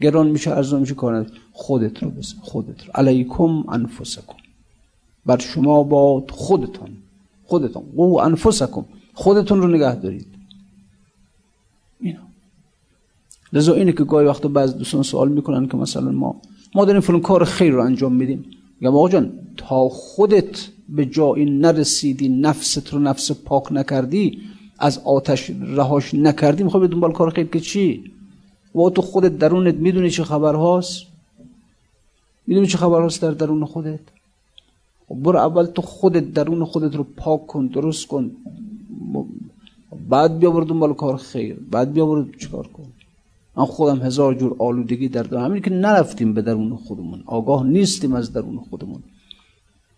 [0.01, 2.91] گران میشه ارزان میشه کار نداشته خودت رو بزن خودت رو.
[2.95, 4.35] علیکم انفسکم.
[5.25, 6.89] بر شما باد خودتان.
[7.43, 7.83] خودتان.
[7.95, 8.85] قو انفسکم.
[9.13, 10.27] خودتون رو نگه دارید.
[11.99, 12.19] اینا.
[13.53, 16.41] لذا اینه که گاهی وقتا بعض دوستان سوال می‌کنن که مثلا ما
[16.75, 18.45] ما داریم فلان کار خیر رو انجام میدیم.
[18.79, 24.41] میگم آقا جان تا خودت به جایی نرسیدی نفست رو نفس پاک نکردی
[24.79, 28.03] از آتش رهاش نکردی می‌خوای به دنبال کار خیر که چی؟
[28.75, 31.03] و تو خودت درونت می‌دونی چه خبر هاست؟
[32.47, 33.99] می‌دونی چه خبر هاست در درون خودت؟
[35.07, 38.31] خب برو اول تو خودت درون خودت رو پاک کن درست کن.
[40.09, 42.83] بعد بیا برو دنبال کار خیر بعد بیا برو چیکار کن.
[43.57, 45.45] من خودم هزار جور آلودگی در دارم.
[45.45, 49.03] همین که نرفتیم به درون خودمون آگاه نیستیم از درون خودمون.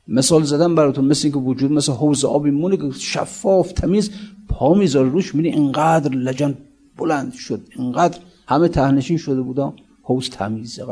[0.07, 4.11] مثال زدم براتون مثل اینکه وجود مثل حوض آبی مونه که شفاف تمیز
[4.49, 6.57] پا می‌ذاره روش می‌بینی اینقدر لجن
[6.97, 10.85] بلند شد اینقدر همه تهنشین شده بودم حوض تمیزه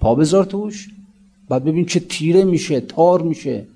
[0.00, 0.88] پا بذار توش
[1.48, 3.66] بعد ببین چه تیره میشه تار میشه.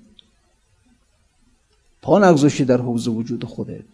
[2.01, 3.85] پا نگذاشتی در حوض وجود خودت.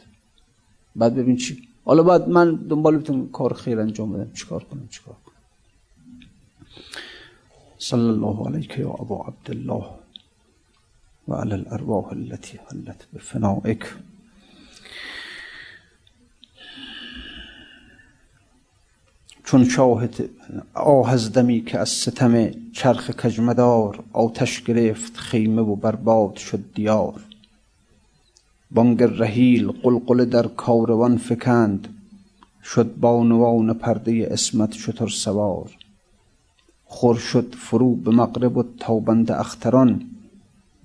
[0.95, 1.67] بعد ببین چی.
[1.85, 4.31] حالا بعد من دنبال بتونم کار خیر انجام بدم.
[4.33, 5.35] چیکار کنم؟ چیکار کنم؟
[7.77, 10.00] صلی الله علیک یا ابو عبدالله.
[11.27, 13.85] و علی الارواح التي حلت بفنائک
[19.51, 20.29] چون شاهد
[20.73, 27.21] آه از دمی که از ستم چرخ کجمدار آتش گرفت خیمه و برباد شد دیار.
[28.71, 31.87] بانگ رهیل قلقل در کاروان فکند
[32.63, 35.71] شد بانوان پرده اسمت شتر سوار.
[36.85, 40.01] خور شد فرو به مغرب و تابند اختران.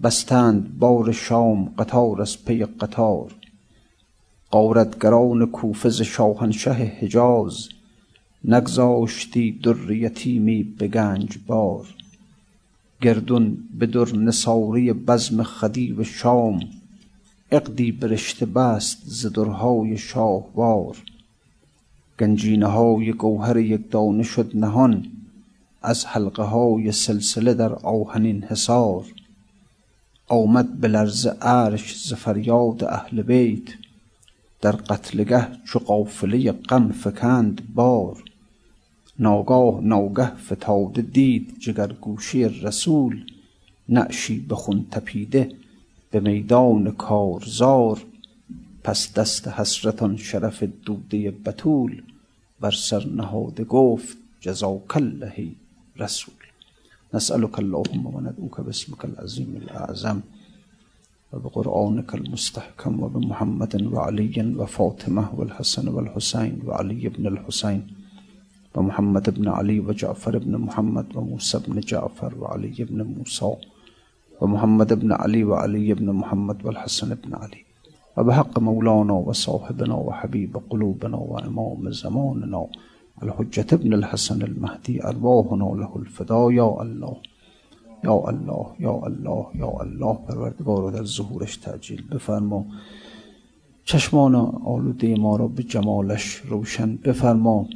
[0.03, 3.35] بستند بار شام قطار از پی قطار.
[4.53, 7.69] غارتگران کوفه ز شاهنشه حجاز
[8.45, 11.87] نگذاشتی در یتیمی به گنج بار.
[13.01, 16.61] گردون به در نثاری بزم خدیو شام
[17.53, 20.97] عقدی برشته بست ز درهای شاهوار.
[22.21, 25.07] گنجینه های گوهر یک دانه شد نهان
[25.83, 29.05] از حلقه های سلسله در آهنین حصار.
[30.29, 33.63] آمد به لرز عرش ز فریاد اهل بیت.
[34.61, 38.23] در قتلگه چو قافله غم فکند بار.
[39.19, 43.25] ناگاه ناگه فتاده دید جگرگوشی رسول.
[43.89, 45.53] نعشی به خون تپیده
[46.11, 48.03] به میدان کارزار.
[48.85, 52.03] پس دست حسرتان شرف دوده بتول.
[52.61, 55.47] بر سر نهاده گفت جزاک الله
[55.97, 56.46] رسول.
[57.17, 60.19] نسألك اللهم وندعوك باسمك العظيم الأعظم
[61.33, 67.81] وبقرآنك المستحكم وبمحمد وعلي وفاطمة والحسن والحسين وعلي بن الحسين
[68.75, 73.53] ومحمد بن علي وجعفر بن محمد وموسى بن جعفر وعلي بن موسى
[74.41, 77.63] ومحمد بن علي وعلي بن محمد والحسن بن علي
[78.17, 82.67] وبحق مولانا وصاحبنا وحبيب قلوبنا وإمام زماننا
[83.23, 87.17] الحجت ابن الحسن المهدی ارواحنا له الفدا یا الله
[88.05, 90.19] یا الله یا الله یا الله.
[90.29, 92.67] پروردگار در ظهورش تعجیل بفرما.
[93.85, 97.67] چشمان آلوده ما را به جمالش روشن بفرما.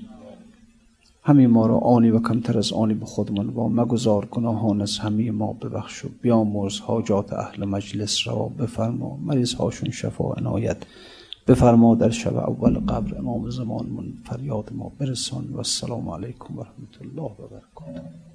[1.22, 5.30] همه ما را آنی و کمتر از آنی به خودمان و مگذار گناهان از همه
[5.30, 9.18] ما ببخش و بیامرز حاجات اهل مجلس را بفرما.
[9.22, 10.76] مریض هاشون شفا عنایت.
[11.50, 16.62] بفرما در شب اول قبر امام زمان من فریاد ما برسان و السلام علیکم و
[16.62, 18.29] رحمت الله و برکاته.